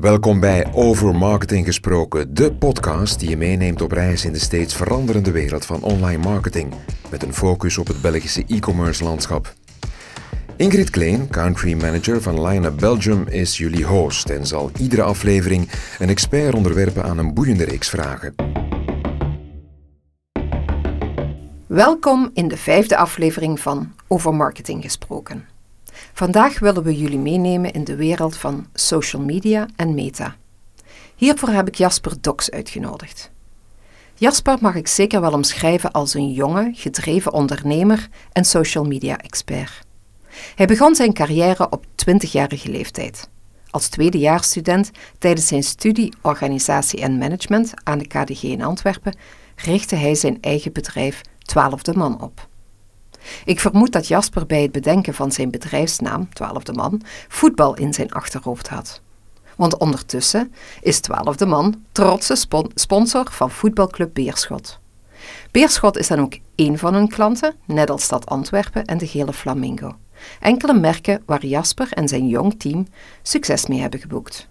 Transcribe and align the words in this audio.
Welkom 0.00 0.40
bij 0.40 0.72
Over 0.72 1.14
Marketing 1.14 1.66
Gesproken, 1.66 2.34
de 2.34 2.52
podcast 2.52 3.18
die 3.20 3.28
je 3.28 3.36
meeneemt 3.36 3.82
op 3.82 3.92
reis 3.92 4.24
in 4.24 4.32
de 4.32 4.38
steeds 4.38 4.74
veranderende 4.74 5.30
wereld 5.30 5.66
van 5.66 5.82
online 5.82 6.22
marketing, 6.22 6.74
met 7.10 7.22
een 7.22 7.34
focus 7.34 7.78
op 7.78 7.86
het 7.86 8.00
Belgische 8.00 8.44
e-commerce 8.46 9.04
landschap. 9.04 9.54
Ingrid 10.56 10.90
Kleen, 10.90 11.28
country 11.28 11.74
manager 11.74 12.22
van 12.22 12.46
Line 12.46 12.70
Belgium, 12.70 13.26
is 13.28 13.58
jullie 13.58 13.84
host 13.84 14.30
en 14.30 14.46
zal 14.46 14.70
iedere 14.78 15.02
aflevering 15.02 15.70
een 15.98 16.08
expert 16.08 16.54
onderwerpen 16.54 17.04
aan 17.04 17.18
een 17.18 17.34
boeiende 17.34 17.64
reeks 17.64 17.88
vragen. 17.88 18.34
Welkom 21.66 22.30
in 22.34 22.48
de 22.48 22.56
vijfde 22.56 22.96
aflevering 22.96 23.60
van 23.60 23.92
Over 24.08 24.34
Marketing 24.34 24.82
Gesproken. 24.82 25.49
Vandaag 26.20 26.58
willen 26.58 26.82
we 26.82 26.96
jullie 26.96 27.18
meenemen 27.18 27.72
in 27.72 27.84
de 27.84 27.96
wereld 27.96 28.36
van 28.36 28.66
social 28.74 29.22
media 29.22 29.66
en 29.76 29.94
meta. 29.94 30.36
Hiervoor 31.16 31.48
heb 31.48 31.68
ik 31.68 31.74
Jasper 31.74 32.12
Doks 32.20 32.50
uitgenodigd. 32.50 33.30
Jasper 34.14 34.56
mag 34.60 34.74
ik 34.74 34.88
zeker 34.88 35.20
wel 35.20 35.32
omschrijven 35.32 35.90
als 35.90 36.14
een 36.14 36.32
jonge, 36.32 36.70
gedreven 36.74 37.32
ondernemer 37.32 38.08
en 38.32 38.44
social 38.44 38.84
media 38.84 39.18
expert. 39.18 39.80
Hij 40.54 40.66
begon 40.66 40.94
zijn 40.94 41.12
carrière 41.12 41.70
op 41.70 41.84
20-jarige 41.86 42.70
leeftijd. 42.70 43.28
Als 43.70 43.88
tweedejaarsstudent 43.88 44.90
tijdens 45.18 45.46
zijn 45.46 45.62
studie 45.62 46.14
Organisatie 46.22 47.00
en 47.00 47.18
Management 47.18 47.72
aan 47.82 47.98
de 47.98 48.06
KDG 48.06 48.42
in 48.42 48.62
Antwerpen 48.62 49.16
richtte 49.56 49.96
hij 49.96 50.14
zijn 50.14 50.38
eigen 50.40 50.72
bedrijf 50.72 51.20
Twaalfde 51.38 51.96
Man 51.96 52.22
op. 52.22 52.48
Ik 53.44 53.60
vermoed 53.60 53.92
dat 53.92 54.08
Jasper 54.08 54.46
bij 54.46 54.62
het 54.62 54.72
bedenken 54.72 55.14
van 55.14 55.32
zijn 55.32 55.50
bedrijfsnaam, 55.50 56.28
Twaalfde 56.32 56.72
Man, 56.72 57.02
voetbal 57.28 57.74
in 57.76 57.94
zijn 57.94 58.12
achterhoofd 58.12 58.68
had. 58.68 59.00
Want 59.56 59.76
ondertussen 59.78 60.52
is 60.80 61.00
Twaalfde 61.00 61.46
Man 61.46 61.84
trotse 61.92 62.46
sponsor 62.74 63.26
van 63.30 63.50
voetbalclub 63.50 64.14
Beerschot. 64.14 64.78
Beerschot 65.50 65.98
is 65.98 66.08
dan 66.08 66.20
ook 66.20 66.38
één 66.54 66.78
van 66.78 66.94
hun 66.94 67.08
klanten, 67.08 67.54
net 67.64 67.90
als 67.90 68.02
Stad 68.02 68.26
Antwerpen 68.26 68.84
en 68.84 68.98
de 68.98 69.06
Gele 69.06 69.32
Flamingo. 69.32 69.96
Enkele 70.40 70.74
merken 70.74 71.22
waar 71.26 71.46
Jasper 71.46 71.92
en 71.92 72.08
zijn 72.08 72.28
jong 72.28 72.60
team 72.60 72.86
succes 73.22 73.66
mee 73.66 73.80
hebben 73.80 74.00
geboekt. 74.00 74.48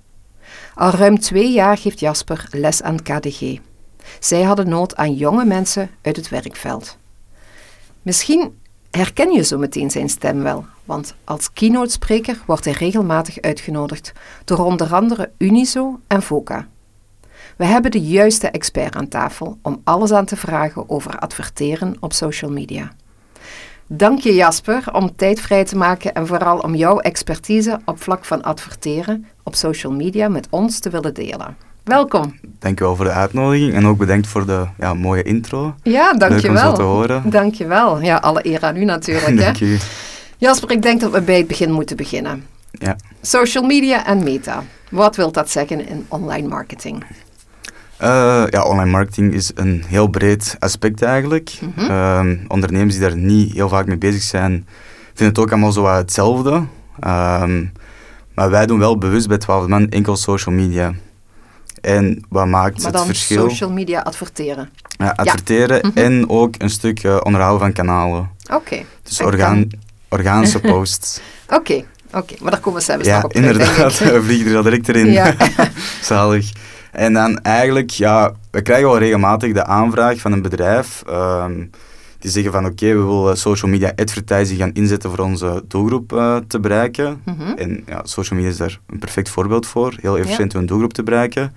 Al 0.76 0.92
ruim 0.92 1.20
twee 1.20 1.52
jaar 1.52 1.78
geeft 1.78 2.00
Jasper 2.00 2.48
les 2.52 2.82
aan 2.82 3.02
KDG. 3.02 3.58
Zij 4.20 4.42
hadden 4.42 4.70
nood 4.70 4.96
aan 4.96 5.14
jonge 5.14 5.46
mensen 5.46 5.90
uit 6.02 6.16
het 6.16 6.30
werkveld. 6.30 6.98
Misschien 8.02 8.59
herken 8.92 9.32
je 9.32 9.44
zo 9.44 9.58
meteen 9.58 9.92
zijn 9.92 10.10
stem 10.10 10.44
wel, 10.44 10.66
want 10.86 11.16
als 11.24 11.54
keynote-spreker 11.54 12.40
wordt 12.46 12.66
hij 12.66 12.74
regelmatig 12.74 13.42
uitgenodigd 13.42 14.12
door 14.46 14.66
onder 14.66 14.94
andere 14.94 15.32
Uniso 15.38 16.00
en 16.08 16.24
VOCA. 16.24 16.68
We 17.58 17.66
hebben 17.66 17.92
de 17.92 18.02
juiste 18.02 18.48
expert 18.48 18.96
aan 18.96 19.08
tafel 19.08 19.58
om 19.62 19.82
alles 19.84 20.12
aan 20.12 20.26
te 20.26 20.36
vragen 20.36 20.90
over 20.90 21.20
adverteren 21.20 21.96
op 22.00 22.14
social 22.14 22.52
media. 22.52 22.92
Dank 23.88 24.20
je 24.20 24.34
Jasper 24.36 24.94
om 24.94 25.16
tijd 25.16 25.42
vrij 25.42 25.66
te 25.66 25.78
maken 25.78 26.14
en 26.14 26.28
vooral 26.28 26.60
om 26.60 26.76
jouw 26.76 27.00
expertise 27.00 27.80
op 27.86 28.02
vlak 28.02 28.26
van 28.26 28.42
adverteren 28.42 29.26
op 29.44 29.56
social 29.56 29.94
media 29.94 30.28
met 30.28 30.48
ons 30.50 30.80
te 30.80 30.90
willen 30.90 31.14
delen. 31.14 31.69
Welkom. 31.84 32.40
Dankjewel 32.60 32.96
voor 32.96 33.06
de 33.06 33.12
uitnodiging 33.12 33.74
en 33.74 33.88
ook 33.88 33.98
bedankt 33.98 34.28
voor 34.28 34.46
de 34.46 34.66
ja, 34.78 34.94
mooie 34.94 35.24
intro. 35.24 35.76
Ja, 35.84 36.14
dankjewel. 36.14 36.54
Leuk 36.54 36.64
om 36.64 36.70
zo 36.70 36.74
te 36.74 36.82
horen. 36.82 37.30
Dankjewel. 37.30 38.02
Ja, 38.02 38.16
alle 38.16 38.46
eer 38.46 38.62
aan 38.62 38.76
u 38.76 38.86
natuurlijk. 38.86 39.38
Dank 39.38 39.60
u. 39.60 39.78
Jasper, 40.38 40.72
ik 40.72 40.82
denk 40.82 41.02
dat 41.02 41.12
we 41.12 41.22
bij 41.22 41.38
het 41.38 41.48
begin 41.48 41.72
moeten 41.72 41.98
beginnen. 41.98 42.46
Ja. 42.72 42.96
Social 43.22 43.64
media 43.64 44.06
en 44.06 44.24
meta. 44.24 44.64
Wat 44.92 45.16
wil 45.16 45.32
dat 45.32 45.50
zeggen 45.50 45.88
in 45.88 46.06
online 46.08 46.48
marketing? 46.48 47.04
Uh, 48.02 48.44
ja, 48.50 48.64
online 48.64 48.92
marketing 48.92 49.34
is 49.34 49.52
een 49.56 49.84
heel 49.88 50.08
breed 50.08 50.56
aspect 50.60 51.02
eigenlijk. 51.02 51.60
Mhm. 51.76 51.92
Ehm, 51.92 52.38
ondernemers 52.48 52.94
die 52.94 53.04
daar 53.04 53.18
niet 53.18 53.54
heel 53.54 53.70
vaak 53.70 53.86
mee 53.86 53.98
bezig 53.98 54.22
zijn, 54.22 54.68
vinden 55.06 55.28
het 55.28 55.40
ook 55.40 55.52
allemaal 55.52 55.72
zo 55.72 55.82
wat 55.82 55.98
hetzelfde. 55.98 56.64
Ehm, 57.00 57.66
maar 58.34 58.50
wij 58.50 58.66
doen 58.66 58.80
wel 58.80 58.98
bewust 58.98 59.28
bij 59.28 59.38
12 59.38 59.68
man 59.68 59.90
enkel 59.90 60.16
social 60.16 60.56
media. 60.56 60.94
En 61.82 62.24
wat 62.30 62.46
maakt 62.48 62.84
Maar 62.84 62.92
het 62.94 63.02
verschil? 63.06 63.50
social 63.50 63.70
media 63.72 64.00
adverteren. 64.02 64.70
Ja, 64.98 65.14
adverteren 65.16 65.80
Mhm. 65.88 65.98
en 65.98 66.30
ook 66.30 66.54
een 66.58 66.70
stuk 66.70 67.04
eh, 67.04 67.18
onderhouden 67.24 67.60
van 67.60 67.74
kanalen. 67.74 68.30
Oké. 68.54 68.78
Dus 69.04 69.22
orgaan, 69.22 69.68
organische 70.10 70.60
posts. 70.72 71.20
Oké, 71.50 71.84
oké. 72.14 72.34
Maar 72.40 72.52
daar 72.52 72.60
komen 72.60 72.80
we 72.80 72.86
zelfs 72.86 73.06
ja, 73.06 73.16
nog 73.16 73.24
op 73.24 73.34
terug, 73.34 73.52
inderdaad. 73.52 73.98
We 74.14 74.22
vliegen 74.24 74.52
er 74.52 74.58
al 74.58 74.64
direct 74.64 74.90
erin. 74.90 75.12
Ja. 75.12 75.36
Zalig. 76.02 76.52
En 76.92 77.14
dan 77.14 77.42
eigenlijk, 77.42 77.90
ja, 77.90 78.32
we 78.52 78.62
krijgen 78.62 78.88
wel 78.88 78.98
regelmatig 78.98 79.54
de 79.54 79.66
aanvraag 79.66 80.20
van 80.20 80.32
een 80.32 80.42
bedrijf. 80.42 81.04
ehm, 81.08 81.66
die 82.20 82.32
zeggen 82.32 82.52
van 82.52 82.66
oké, 82.66 82.86
we 82.86 83.04
willen 83.04 83.38
social 83.38 83.72
media 83.72 83.92
advertising 83.96 84.60
gaan 84.60 84.74
inzetten 84.74 85.10
voor 85.10 85.20
onze 85.26 85.64
doelgroep 85.68 86.14
eh, 86.14 86.36
te 86.48 86.60
bereiken. 86.60 87.22
Mhm. 87.26 87.52
En 87.58 87.84
ja, 87.88 88.02
social 88.04 88.40
media 88.40 88.54
is 88.54 88.58
daar 88.60 88.80
een 88.88 89.00
perfect 89.00 89.30
voorbeeld 89.30 89.68
voor. 89.68 89.94
Heel 90.02 90.18
efficiënt 90.18 90.54
om 90.56 90.60
een 90.60 90.66
doelgroep 90.66 90.94
te 90.94 91.04
bereiken. 91.04 91.54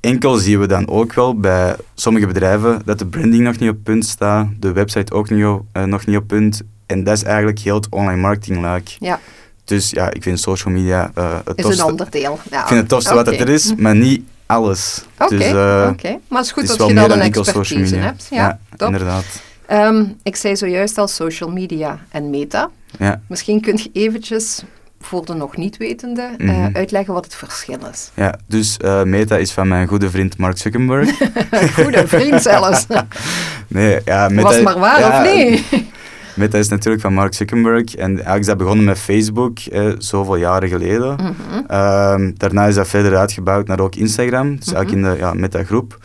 Enkel 0.00 0.34
zien 0.36 0.60
we 0.60 0.66
dan 0.66 0.88
ook 0.88 1.12
wel 1.12 1.34
bij 1.40 1.76
sommige 1.94 2.26
bedrijven 2.26 2.82
dat 2.84 2.98
de 2.98 3.06
branding 3.06 3.42
nog 3.42 3.58
niet 3.58 3.70
op 3.70 3.76
punt 3.82 4.06
staat, 4.06 4.46
de 4.60 4.72
website 4.72 5.12
ook 5.12 5.30
niet 5.30 5.44
op, 5.44 5.64
eh, 5.72 5.82
nog 5.82 6.06
niet 6.06 6.16
op 6.16 6.26
punt. 6.26 6.62
En 6.86 7.04
dat 7.04 7.16
is 7.16 7.22
eigenlijk 7.22 7.58
heel 7.58 7.74
het 7.74 7.88
online 7.90 8.20
marketing 8.20 8.60
luik. 8.60 8.96
Ja, 8.98 9.20
Dus 9.64 9.90
ja, 9.90 10.10
ik 10.12 10.22
vind 10.22 10.40
social 10.40 10.74
media 10.74 11.10
eh 11.14 11.36
het 11.44 11.58
is 11.58 11.64
tofste. 11.64 11.82
een 11.82 11.88
onderdeel. 11.88 12.38
Ja. 12.50 12.60
Ik 12.60 12.66
vind 12.66 12.80
het 12.80 12.88
tofste 12.88 13.14
wat 13.14 13.26
het 13.26 13.40
er 13.40 13.48
is, 13.48 13.74
maar 13.76 13.96
niet 13.96 14.22
alles. 14.46 15.04
Oké, 15.18 15.36
dus, 15.36 15.46
oké. 15.90 16.18
Maar 16.28 16.38
het 16.38 16.44
is 16.46 16.52
goed 16.52 16.62
het 16.62 16.70
is 16.70 16.76
dat 16.76 16.88
je 16.88 16.94
dan 16.94 17.10
een 17.10 17.20
expertise 17.20 17.96
hebt. 17.96 18.26
Ja, 18.30 18.58
top. 18.76 18.88
inderdaad. 18.88 19.24
Ehm, 19.68 20.04
ik 20.22 20.36
zei 20.36 20.56
zojuist 20.56 20.98
al 20.98 21.08
social 21.08 21.50
media 21.50 21.98
en 22.10 22.30
meta. 22.30 22.70
Ja, 22.98 23.20
Misschien 23.26 23.60
kun 23.60 23.76
je 23.76 23.90
eventjes 23.92 24.62
voor 25.00 25.24
de 25.24 25.34
nog 25.34 25.56
niet 25.56 25.76
wetende 25.76 26.30
eh, 26.38 26.46
Mhm. 26.46 26.76
uitleggen 26.76 27.14
wat 27.14 27.24
het 27.24 27.34
verschil 27.34 27.78
is. 27.92 28.10
ja. 28.14 28.34
dus 28.46 28.76
eh, 28.76 29.02
Meta 29.02 29.36
is 29.36 29.52
van 29.52 29.68
mijn 29.68 29.86
goede 29.88 30.10
vriend 30.10 30.36
Mark 30.38 30.58
Zuckerberg. 30.58 31.10
Goede 31.82 32.06
vriend 32.08 32.42
zelfs. 32.42 32.86
nee, 33.68 34.00
ja, 34.04 34.28
Meta, 34.28 34.42
Was 34.42 34.62
maar 34.62 34.78
waar 34.78 35.00
ja, 35.00 35.18
of 35.18 35.22
nee? 35.22 35.64
Meta 36.34 36.58
is 36.58 36.68
natuurlijk 36.68 37.02
van 37.02 37.12
Mark 37.14 37.34
Zuckerberg. 37.34 37.94
En 37.94 38.08
eigenlijk 38.10 38.40
is 38.40 38.46
dat 38.46 38.56
begonnen 38.56 38.84
met 38.84 38.98
Facebook, 38.98 39.58
eh, 39.58 39.92
zoveel 39.98 40.36
jaren 40.36 40.68
geleden. 40.68 41.14
Mhm. 41.14 41.64
Ehm, 41.66 42.30
daarna 42.36 42.66
is 42.66 42.74
dat 42.74 42.88
verder 42.88 43.16
uitgebouwd 43.16 43.66
naar 43.66 43.80
ook 43.80 43.94
Instagram. 43.94 44.56
Dus 44.56 44.72
eigenlijk 44.72 45.06
in 45.06 45.12
de 45.12 45.18
ja, 45.18 45.32
Meta-groep 45.32 45.98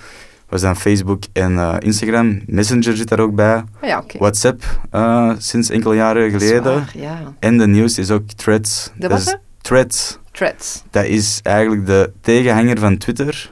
was 0.53 0.61
dan 0.61 0.75
Facebook 0.75 1.23
en 1.33 1.57
eh, 1.57 1.75
Instagram. 1.79 2.41
Messenger 2.45 2.95
zit 2.97 3.07
daar 3.09 3.19
ook 3.19 3.35
bij. 3.35 3.55
Oh 3.81 3.87
ja. 3.89 4.03
WhatsApp 4.17 4.63
eh, 4.91 5.31
sinds 5.37 5.69
enkele 5.69 5.95
jaren 5.95 6.31
geleden. 6.31 6.63
waar, 6.63 6.91
ja. 6.95 7.19
En 7.39 7.57
de 7.57 7.67
nieuwste 7.67 8.01
is 8.01 8.11
ook 8.11 8.27
Threads. 8.35 8.91
De 8.95 9.07
Dat 9.07 9.09
wat, 9.09 9.19
is? 9.19 9.35
Threads. 9.61 10.17
Threads. 10.31 10.83
Dat 10.89 11.05
is 11.05 11.39
eigenlijk 11.43 11.85
de 11.85 12.11
tegenhanger 12.21 12.79
van 12.79 12.97
Twitter. 12.97 13.51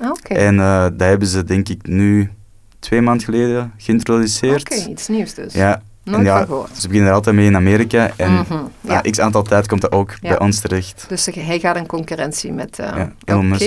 Ah, 0.00 0.10
Oké. 0.10 0.34
En 0.34 0.60
eh 0.60 0.82
dat 0.82 1.08
hebben 1.08 1.28
ze 1.28 1.44
denk 1.44 1.68
ik 1.68 1.86
nu 1.86 2.30
twee 2.78 3.00
maanden 3.00 3.24
geleden 3.24 3.72
geïntroduceerd. 3.76 4.60
Oké, 4.70 4.90
iets 4.90 5.08
nieuws 5.08 5.34
dus. 5.34 5.52
Ja, 5.54 5.82
Nooit 6.04 6.18
en 6.18 6.24
ja, 6.24 6.46
ze 6.78 6.86
beginnen 6.86 7.08
er 7.08 7.14
altijd 7.14 7.36
mee 7.36 7.46
in 7.46 7.56
Amerika. 7.56 8.10
En 8.16 8.32
Mhm, 8.32 8.52
na 8.80 9.00
ja. 9.02 9.10
x 9.10 9.18
aantal 9.20 9.42
tijd 9.42 9.66
komt 9.68 9.80
dat 9.80 9.92
ook 9.92 10.10
Ja. 10.20 10.28
bij 10.28 10.38
ons 10.38 10.60
terecht. 10.60 11.04
Dus 11.08 11.26
hij 11.34 11.58
gaat 11.60 11.76
in 11.76 11.86
concurrentie 11.86 12.52
met... 12.52 12.78
eh 12.78 12.86
Ja, 12.96 13.12
Elon. 13.24 13.48
Musk. 13.48 13.64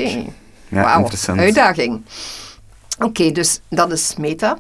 Ja, 0.68 0.82
Wauw, 0.82 0.98
interessant. 1.00 1.40
uitdaging. 1.40 2.02
Oké, 3.00 3.32
dus 3.32 3.62
dat 3.70 3.92
is 3.92 4.16
meta. 4.18 4.58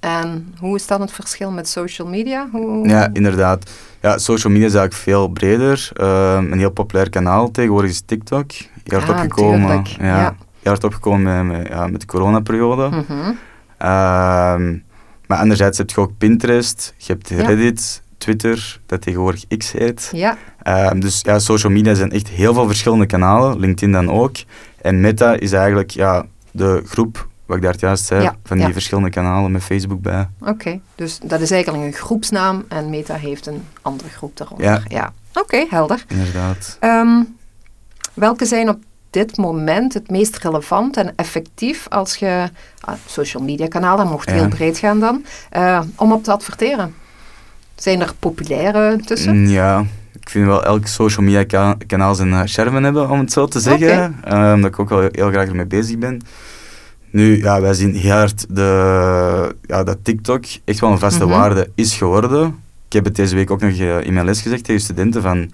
En 0.00 0.54
hoe 0.60 0.76
is 0.76 0.86
dan 0.86 1.00
het 1.00 1.12
verschil 1.12 1.50
met 1.50 1.68
social 1.68 2.08
media? 2.08 2.48
Hoe... 2.52 2.88
Ja, 2.88 3.10
inderdaad. 3.12 3.70
Ja, 4.00 4.18
social 4.18 4.52
media 4.52 4.68
is 4.68 4.74
eigenlijk 4.74 5.02
veel 5.04 5.28
breder. 5.28 5.90
Ehm, 5.92 6.52
een 6.52 6.58
heel 6.58 6.70
populair 6.70 7.10
kanaal 7.10 7.50
tegenwoordig 7.50 7.90
is 7.90 8.02
TikTok. 8.06 8.50
Heel 8.84 8.98
hard 8.98 9.10
Ah, 9.10 9.14
opgekomen. 9.24 9.84
Ja, 9.98 10.06
ja. 10.06 10.36
heel 10.62 10.72
hard 10.72 10.84
opgekomen 10.84 11.46
met, 11.46 11.58
met, 11.58 11.68
ja, 11.68 11.86
met 11.86 12.00
de 12.00 12.06
coronaperiode. 12.06 12.88
Mhm. 12.88 13.32
Ehm, 13.78 14.76
maar 15.26 15.38
anderzijds 15.38 15.78
heb 15.78 15.90
je 15.90 16.00
ook 16.00 16.18
Pinterest, 16.18 16.94
je 16.96 17.12
hebt 17.12 17.28
Ja. 17.28 17.46
Reddit, 17.46 18.02
Twitter, 18.18 18.80
dat 18.86 19.00
tegenwoordig 19.00 19.46
X 19.56 19.72
heet. 19.72 20.10
Ja, 20.12 20.36
Ehm, 20.62 21.00
dus 21.00 21.20
ja, 21.22 21.38
social 21.38 21.72
media 21.72 21.94
zijn 21.94 22.10
echt 22.12 22.28
heel 22.28 22.54
veel 22.54 22.66
verschillende 22.66 23.06
kanalen, 23.06 23.58
LinkedIn 23.58 23.92
dan 23.92 24.10
ook. 24.10 24.36
En 24.82 25.00
Meta 25.00 25.32
is 25.32 25.52
eigenlijk 25.52 25.90
ja, 25.90 26.26
de 26.50 26.82
groep, 26.86 27.28
wat 27.48 27.56
ik 27.56 27.62
daar 27.62 27.74
juist 27.78 28.04
zei, 28.04 28.22
Ja, 28.22 28.36
van 28.44 28.56
die 28.56 28.66
ja. 28.66 28.72
verschillende 28.72 29.10
kanalen 29.10 29.52
met 29.52 29.62
Facebook 29.62 30.00
bij. 30.02 30.28
oké. 30.40 30.80
Dus 30.94 31.18
dat 31.24 31.40
is 31.40 31.50
eigenlijk 31.50 31.84
een 31.84 31.92
groepsnaam 31.92 32.64
en 32.68 32.90
Meta 32.90 33.14
heeft 33.14 33.46
een 33.46 33.64
andere 33.82 34.08
groep 34.08 34.36
daaronder. 34.36 34.66
Ja. 34.66 34.80
ja. 34.88 35.12
Oké, 35.34 35.66
helder. 35.70 36.04
Inderdaad. 36.08 36.76
Ehm, 36.80 37.22
welke 38.14 38.44
zijn 38.46 38.68
op 38.68 38.78
dit 39.10 39.36
moment 39.36 39.94
het 39.94 40.10
meest 40.10 40.36
relevant 40.38 40.96
en 40.96 41.12
effectief 41.16 41.86
als 41.88 42.16
je 42.16 42.48
ah, 42.80 42.94
social 43.06 43.42
media 43.42 43.66
kanalen, 43.68 44.06
mocht 44.06 44.28
Ja. 44.30 44.34
heel 44.34 44.48
breed 44.48 44.78
gaan 44.78 45.00
dan, 45.00 45.24
eh, 45.50 45.80
om 45.96 46.12
op 46.12 46.24
te 46.24 46.32
adverteren? 46.32 46.94
Zijn 47.76 48.00
er 48.00 48.12
populaire 48.18 48.96
tussen? 49.04 49.36
Mm, 49.36 49.46
Ja, 49.48 49.84
ik 50.20 50.28
vind 50.30 50.46
wel 50.46 50.64
elk 50.64 50.86
social 50.86 51.24
media 51.26 51.74
kanaal 51.86 52.14
zijn 52.14 52.28
uh, 52.28 52.40
charme 52.44 52.80
hebben, 52.80 53.10
om 53.10 53.18
het 53.18 53.32
zo 53.32 53.46
te 53.46 53.60
zeggen. 53.60 54.18
Okay. 54.24 54.54
omdat 54.54 54.70
ik 54.70 54.78
ook 54.78 54.88
wel 54.88 55.08
heel 55.12 55.30
graag 55.30 55.48
ermee 55.48 55.66
bezig 55.66 55.98
ben. 55.98 56.20
Nu, 57.10 57.42
ja, 57.42 57.60
wij 57.60 57.74
zien 57.74 57.94
heel 57.94 58.12
hard 58.12 58.46
de, 58.48 59.56
ja, 59.62 59.84
dat 59.84 59.98
TikTok 60.02 60.44
echt 60.64 60.80
wel 60.80 60.90
een 60.90 60.98
vaste 60.98 61.24
mhm. 61.24 61.38
waarde 61.38 61.70
is 61.74 61.94
geworden. 61.94 62.46
Ik 62.86 62.92
heb 62.92 63.04
het 63.04 63.16
deze 63.16 63.34
week 63.34 63.50
ook 63.50 63.60
nog 63.60 63.72
in 63.72 64.12
mijn 64.12 64.26
les 64.26 64.40
gezegd 64.42 64.64
tegen 64.64 64.80
studenten 64.80 65.22
van 65.22 65.50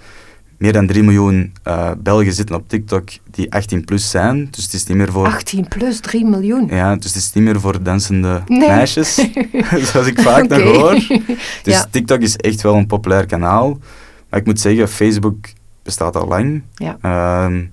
meer 0.58 0.72
dan 0.72 0.86
3 0.86 1.02
miljoen 1.02 1.52
uh, 1.64 1.90
Belgen 1.98 2.32
zitten 2.32 2.56
op 2.56 2.68
TikTok 2.68 3.08
die 3.30 3.52
18 3.52 3.84
plus 3.84 4.10
zijn. 4.10 4.48
Dus 4.50 4.64
het 4.64 4.72
is 4.72 4.86
niet 4.86 4.96
meer 4.96 5.12
voor... 5.12 5.26
18 5.26 5.68
plus, 5.68 6.00
3 6.00 6.24
miljoen? 6.24 6.66
Ja, 6.66 6.96
dus 6.96 7.04
het 7.04 7.22
is 7.22 7.32
niet 7.32 7.44
meer 7.44 7.60
voor 7.60 7.82
dansende 7.82 8.42
meisjes, 8.46 9.14
zoals 9.92 10.06
ik 10.06 10.20
vaak 10.20 10.48
nog 10.48 10.62
hoor. 10.62 11.06
Dus 11.62 11.84
TikTok 11.90 12.20
is 12.20 12.36
echt 12.36 12.62
wel 12.62 12.74
een 12.74 12.86
populair 12.86 13.26
kanaal. 13.26 13.78
Maar 14.30 14.40
ik 14.40 14.46
moet 14.46 14.60
zeggen, 14.60 14.88
Facebook 14.88 15.46
bestaat 15.82 16.16
al 16.16 16.28
lang. 16.28 16.62
Ja. 16.74 17.44
Um, 17.44 17.70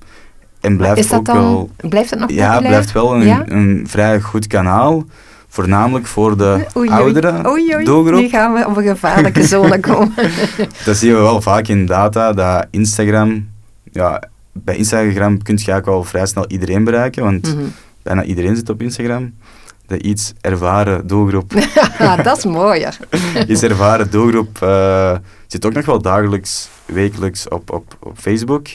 en 0.61 0.77
blijft 0.77 0.97
is 0.97 1.07
dat 1.07 1.19
ook 1.19 1.25
dan, 1.25 1.35
wel... 1.35 1.69
Blijft 1.89 2.09
het 2.09 2.19
nog 2.19 2.27
populair? 2.27 2.53
Ja, 2.53 2.67
blijft 2.67 2.91
wel 2.91 3.15
een, 3.15 3.55
een 3.55 3.83
vrij 3.87 4.21
goed 4.21 4.47
kanaal. 4.47 5.05
Voornamelijk 5.47 6.07
voor 6.07 6.37
de 6.37 6.65
oudere 6.85 7.47
oei, 7.47 7.83
doelgroep. 7.83 8.19
Nu 8.19 8.29
gaan 8.29 8.53
we 8.53 8.65
op 8.67 8.77
een 8.77 8.83
gevaarlijke 8.83 9.43
zone 9.43 9.79
komen. 9.89 10.13
dat 10.85 10.97
zien 10.97 11.13
we 11.13 11.19
wel 11.19 11.41
vaak 11.41 11.67
in 11.67 11.85
data, 11.85 12.33
dat 12.33 12.67
Instagram... 12.69 13.49
Ja, 13.91 14.23
bij 14.51 14.75
Instagram 14.75 15.41
kun 15.43 15.59
je 15.63 15.73
ook 15.73 15.85
wel 15.85 16.03
vrij 16.03 16.25
snel 16.25 16.45
iedereen 16.47 16.83
bereiken, 16.83 17.23
want 17.23 17.55
mhm. 17.55 17.65
bijna 18.03 18.23
iedereen 18.23 18.55
zit 18.55 18.69
op 18.69 18.81
Instagram. 18.81 19.33
De 19.87 20.01
iets 20.01 20.33
ervaren 20.41 21.07
doelgroep... 21.07 21.53
dat 22.23 22.37
is 22.37 22.45
mooier. 22.45 22.97
iets 23.47 23.63
ervaren 23.63 24.11
doelgroep 24.11 24.59
uh, 24.63 25.15
zit 25.47 25.65
ook 25.65 25.73
nog 25.73 25.85
wel 25.85 26.01
dagelijks, 26.01 26.69
wekelijks 26.85 27.47
op, 27.47 27.71
op, 27.71 27.97
op 27.99 28.17
Facebook. 28.17 28.67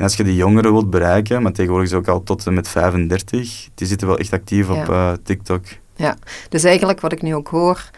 En 0.00 0.06
als 0.06 0.16
je 0.16 0.24
die 0.24 0.34
jongeren 0.34 0.72
wilt 0.72 0.90
bereiken, 0.90 1.42
maar 1.42 1.52
tegenwoordig 1.52 1.88
is 1.90 1.96
ook 1.96 2.08
al 2.08 2.22
tot 2.22 2.46
en 2.46 2.54
met 2.54 2.68
35, 2.68 3.68
die 3.74 3.86
zitten 3.86 4.06
wel 4.06 4.18
echt 4.18 4.32
actief 4.32 4.68
op 4.68 4.88
uh, 4.88 5.12
TikTok. 5.22 5.64
Ja, 5.96 6.16
dus 6.48 6.64
eigenlijk 6.64 7.00
wat 7.00 7.12
ik 7.12 7.22
nu 7.22 7.34
ook 7.34 7.48
hoor, 7.48 7.90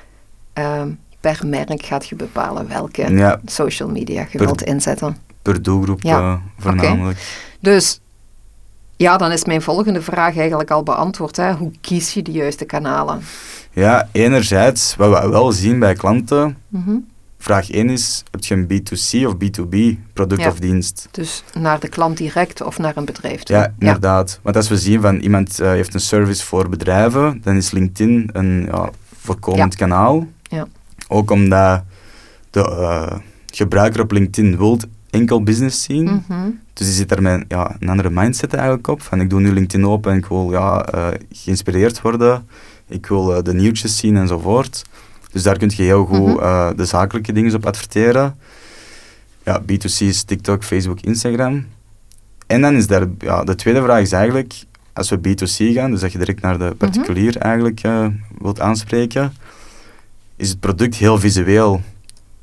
uh, 0.58 0.82
per 1.20 1.40
merk 1.46 1.84
gaat 1.84 2.08
je 2.08 2.16
bepalen 2.16 2.68
welke 2.68 3.38
social 3.44 3.88
media 3.88 4.26
je 4.30 4.38
wilt 4.38 4.62
inzetten. 4.62 5.16
Per 5.42 5.62
doelgroep 5.62 6.02
ja. 6.02 6.20
uh, 6.20 6.34
voornamelijk. 6.58 7.46
Dus 7.60 8.00
ja, 8.96 9.16
dan 9.16 9.32
is 9.32 9.44
mijn 9.44 9.62
volgende 9.62 10.02
vraag 10.02 10.36
eigenlijk 10.36 10.70
al 10.70 10.82
beantwoord. 10.82 11.36
Hè. 11.36 11.52
Hoe 11.52 11.70
kies 11.80 12.14
je 12.14 12.22
de 12.22 12.32
juiste 12.32 12.64
kanalen? 12.64 13.22
Ja, 13.70 14.08
enerzijds, 14.12 14.96
wat 14.96 15.22
we 15.22 15.28
wel 15.28 15.52
zien 15.52 15.78
bij 15.78 15.94
klanten, 15.94 16.58
mhm. 16.68 16.96
Vraag 17.42 17.70
1 17.70 17.90
is, 17.90 18.22
heb 18.30 18.44
je 18.44 18.54
een 18.54 18.66
B2C 18.66 19.26
of 19.26 19.34
B2B 19.34 19.76
product 20.12 20.46
of 20.46 20.58
dienst? 20.58 21.08
Dus 21.10 21.44
naar 21.58 21.80
de 21.80 21.88
klant 21.88 22.16
direct 22.16 22.60
of 22.60 22.78
naar 22.78 22.96
een 22.96 23.04
bedrijf 23.04 23.42
toe? 23.42 23.56
Ja, 23.56 23.74
inderdaad. 23.78 24.40
Want 24.42 24.56
als 24.56 24.68
we 24.68 24.78
zien 24.78 25.00
van 25.00 25.16
iemand 25.16 25.60
uh, 25.60 25.68
heeft 25.68 25.94
een 25.94 26.00
service 26.00 26.44
voor 26.44 26.68
bedrijven, 26.68 27.40
dan 27.42 27.56
is 27.56 27.70
LinkedIn 27.70 28.30
een 28.32 28.64
ja, 28.64 28.90
voorkomend 29.18 29.76
kanaal. 29.76 30.26
Ja. 30.42 30.66
Ook 31.08 31.30
omdat 31.30 31.82
de 32.50 32.60
uh, 32.60 33.18
gebruiker 33.50 34.00
op 34.00 34.12
LinkedIn 34.12 34.56
wil 34.56 34.78
enkel 35.10 35.42
business 35.42 35.82
zien. 35.82 36.04
Mhm. 36.04 36.50
Dus 36.72 36.86
die 36.86 36.96
zit 36.96 37.08
daar 37.08 37.22
met 37.22 37.44
ja, 37.48 37.76
een 37.78 37.88
andere 37.88 38.10
mindset 38.10 38.54
eigenlijk 38.54 38.86
op. 38.86 39.02
Van 39.02 39.20
ik 39.20 39.30
doe 39.30 39.40
nu 39.40 39.52
LinkedIn 39.52 39.86
open 39.86 40.12
en 40.12 40.18
ik 40.18 40.26
wil 40.26 40.50
ja, 40.50 40.94
uh, 40.94 41.08
geïnspireerd 41.32 42.00
worden. 42.00 42.48
Ik 42.88 43.06
wil 43.06 43.42
de 43.42 43.54
nieuwtjes 43.54 43.96
zien 43.96 44.16
enzovoort. 44.16 44.82
Dus 45.32 45.42
daar 45.42 45.58
kun 45.58 45.70
je 45.74 45.82
heel 45.82 46.04
goed 46.04 46.18
mhm. 46.18 46.38
eh, 46.38 46.70
de 46.76 46.84
zakelijke 46.84 47.32
dingen 47.32 47.54
op 47.54 47.66
adverteren. 47.66 48.38
Ja, 49.44 49.62
B2C 49.62 49.98
is 49.98 50.22
TikTok, 50.22 50.64
Facebook, 50.64 51.00
Instagram. 51.00 51.66
En 52.46 52.60
dan 52.60 52.74
is 52.74 52.86
daar, 52.86 53.06
ja, 53.18 53.44
de 53.44 53.54
tweede 53.54 53.82
vraag 53.82 54.00
is 54.00 54.12
eigenlijk, 54.12 54.54
als 54.92 55.10
we 55.10 55.18
B2C 55.18 55.74
gaan, 55.74 55.90
dus 55.90 56.00
dat 56.00 56.12
je 56.12 56.18
direct 56.18 56.40
naar 56.40 56.58
de 56.58 56.64
mhm. 56.64 56.76
particulier 56.76 57.36
eigenlijk 57.36 57.84
uh, 57.84 58.06
wilt 58.38 58.60
aanspreken, 58.60 59.32
is 60.36 60.48
het 60.48 60.60
product 60.60 60.94
heel 60.94 61.18
visueel. 61.18 61.80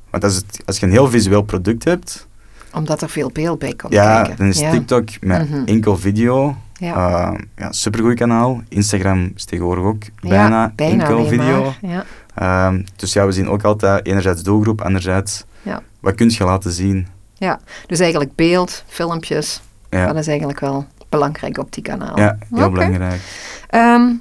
Want 0.09 0.23
als, 0.23 0.35
het, 0.35 0.61
als 0.65 0.79
je 0.79 0.85
een 0.85 0.91
heel 0.91 1.09
visueel 1.09 1.41
product 1.41 1.83
hebt... 1.83 2.27
Omdat 2.73 3.01
er 3.01 3.09
veel 3.09 3.29
beeld 3.33 3.59
bij 3.59 3.73
komt 3.73 3.93
Ja, 3.93 4.23
dan 4.23 4.47
is 4.47 4.57
TikTok 4.57 5.09
met 5.21 5.49
mhm. 5.49 5.63
enkel 5.65 5.97
video 5.97 6.55
ja. 6.79 7.31
Uh, 7.31 7.39
ja, 7.55 7.71
supergoed 7.71 8.15
kanaal. 8.15 8.61
Instagram 8.67 9.31
is 9.35 9.45
tegenwoordig 9.45 9.83
ook 9.83 10.03
bijna, 10.19 10.73
bijna 10.75 11.03
enkel 11.03 11.25
video. 11.25 11.73
Ja. 11.81 12.05
Ehm, 12.35 12.81
dus 12.95 13.13
ja, 13.13 13.25
we 13.25 13.31
zien 13.31 13.49
ook 13.49 13.63
altijd 13.63 14.05
enerzijds 14.05 14.43
doelgroep, 14.43 14.81
anderzijds 14.81 15.43
ja. 15.61 15.81
wat 15.99 16.15
kun 16.15 16.29
je 16.29 16.43
laten 16.43 16.71
zien. 16.71 17.07
Ja, 17.33 17.59
dus 17.87 17.99
eigenlijk 17.99 18.35
beeld, 18.35 18.83
filmpjes, 18.87 19.61
ja. 19.89 20.05
dat 20.05 20.15
is 20.15 20.27
eigenlijk 20.27 20.59
wel 20.59 20.85
belangrijk 21.09 21.57
op 21.57 21.73
die 21.73 21.83
kanaal. 21.83 22.17
Ja, 22.17 22.37
heel 22.53 22.69
belangrijk. 22.69 23.21
Ehm, 23.69 24.11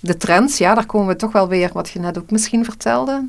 de 0.00 0.16
trends, 0.16 0.58
ja, 0.58 0.74
daar 0.74 0.86
komen 0.86 1.08
we 1.08 1.16
toch 1.16 1.32
wel 1.32 1.48
weer, 1.48 1.70
wat 1.72 1.90
je 1.90 1.98
net 1.98 2.18
ook 2.18 2.30
misschien 2.30 2.64
vertelde. 2.64 3.28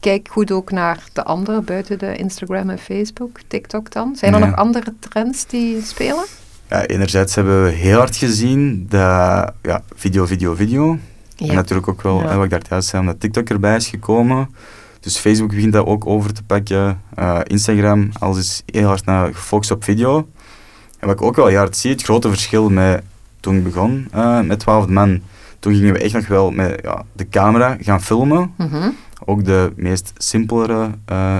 Kijk 0.00 0.28
goed 0.30 0.52
ook 0.52 0.70
naar 0.70 1.02
de 1.12 1.24
andere 1.24 1.60
buiten 1.60 1.98
de 1.98 2.16
Instagram 2.16 2.70
en 2.70 2.78
Facebook, 2.78 3.38
TikTok 3.46 3.92
dan. 3.92 4.16
Zijn 4.16 4.34
er 4.34 4.40
nog 4.40 4.56
andere 4.56 4.94
trends 4.98 5.46
die 5.46 5.82
spelen? 5.82 6.24
Ja, 6.68 6.86
enerzijds 6.86 7.34
hebben 7.34 7.64
we 7.64 7.70
heel 7.70 7.98
hard 7.98 8.16
gezien 8.16 8.86
dat 8.88 9.52
ja, 9.62 9.82
video, 9.94 10.26
video, 10.26 10.54
video. 10.54 10.98
En 11.46 11.54
natuurlijk 11.54 11.88
ook 11.88 12.02
wel, 12.02 12.22
wat 12.22 12.44
ik 12.44 12.50
daar 12.50 12.62
juist 12.68 12.88
zei, 12.88 13.02
omdat 13.02 13.20
TikTok 13.20 13.48
erbij 13.48 13.76
is 13.76 13.88
gekomen. 13.88 14.48
Dus 15.00 15.18
Facebook 15.18 15.48
begint 15.48 15.72
dat 15.72 15.86
ook 15.86 16.06
over 16.06 16.32
te 16.32 16.42
pakken. 16.42 17.02
Uh, 17.18 17.40
Instagram, 17.44 18.10
alles 18.18 18.38
is 18.38 18.62
heel 18.66 18.86
hard 18.86 19.04
naar 19.04 19.34
gefocust 19.34 19.70
op 19.70 19.84
video. 19.84 20.28
En 20.98 21.06
wat 21.06 21.20
ik 21.20 21.22
ook 21.22 21.36
wel 21.36 21.46
heel 21.46 21.58
hard 21.58 21.76
zie, 21.76 21.90
het 21.90 22.02
grote 22.02 22.28
verschil 22.28 22.70
met 22.70 23.02
toen 23.40 23.56
ik 23.56 23.64
begon 23.64 24.08
uh, 24.14 24.40
met 24.40 24.58
12 24.58 24.86
man. 24.86 25.20
Toen 25.58 25.74
gingen 25.74 25.92
we 25.92 25.98
echt 25.98 26.14
nog 26.14 26.26
wel 26.26 26.50
met 26.50 26.80
ja, 26.82 27.04
de 27.12 27.28
camera 27.28 27.76
gaan 27.80 28.02
filmen. 28.02 28.52
Mhm. 28.56 28.90
Ook 29.28 29.44
de 29.44 29.72
meest 29.76 30.12
simpelere 30.16 30.90
uh, 31.12 31.36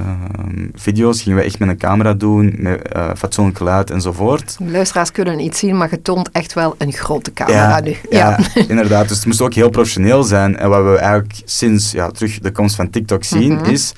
video's 0.74 1.22
gingen 1.22 1.38
we 1.38 1.44
echt 1.44 1.58
met 1.58 1.68
een 1.68 1.76
camera 1.76 2.14
doen, 2.14 2.54
met 2.58 2.88
uh, 2.96 3.10
fatsoenlijk 3.16 3.56
geluid 3.56 3.90
enzovoort. 3.90 4.56
Luisteraars 4.60 5.12
kunnen 5.12 5.36
niet 5.36 5.56
zien, 5.56 5.76
maar 5.76 5.90
je 5.90 6.02
toont 6.02 6.30
echt 6.30 6.52
wel 6.52 6.74
een 6.78 6.92
grote 6.92 7.32
camera 7.32 7.80
nu. 7.80 7.96
Ja, 8.10 8.38
ja. 8.54 8.62
inderdaad. 8.68 9.08
Dus 9.08 9.16
het 9.16 9.26
moest 9.26 9.40
ook 9.40 9.54
heel 9.54 9.70
professioneel 9.70 10.22
zijn. 10.22 10.56
En 10.56 10.68
wat 10.68 10.84
we 10.84 10.96
eigenlijk 10.96 11.40
sinds 11.44 11.92
ja, 11.92 12.10
terug 12.10 12.38
de 12.38 12.52
komst 12.52 12.76
van 12.76 12.90
TikTok 12.90 13.24
zien, 13.24 13.52
mhm. 13.52 13.64
is 13.64 13.92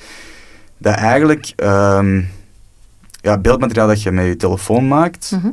dat 0.77 0.95
eigenlijk 0.95 1.53
um, 1.55 2.29
ja, 3.21 3.37
beeldmateriaal 3.37 3.87
dat 3.87 4.01
je 4.01 4.11
met 4.11 4.25
je 4.25 4.35
telefoon 4.35 4.87
maakt, 4.87 5.31
mhm. 5.31 5.51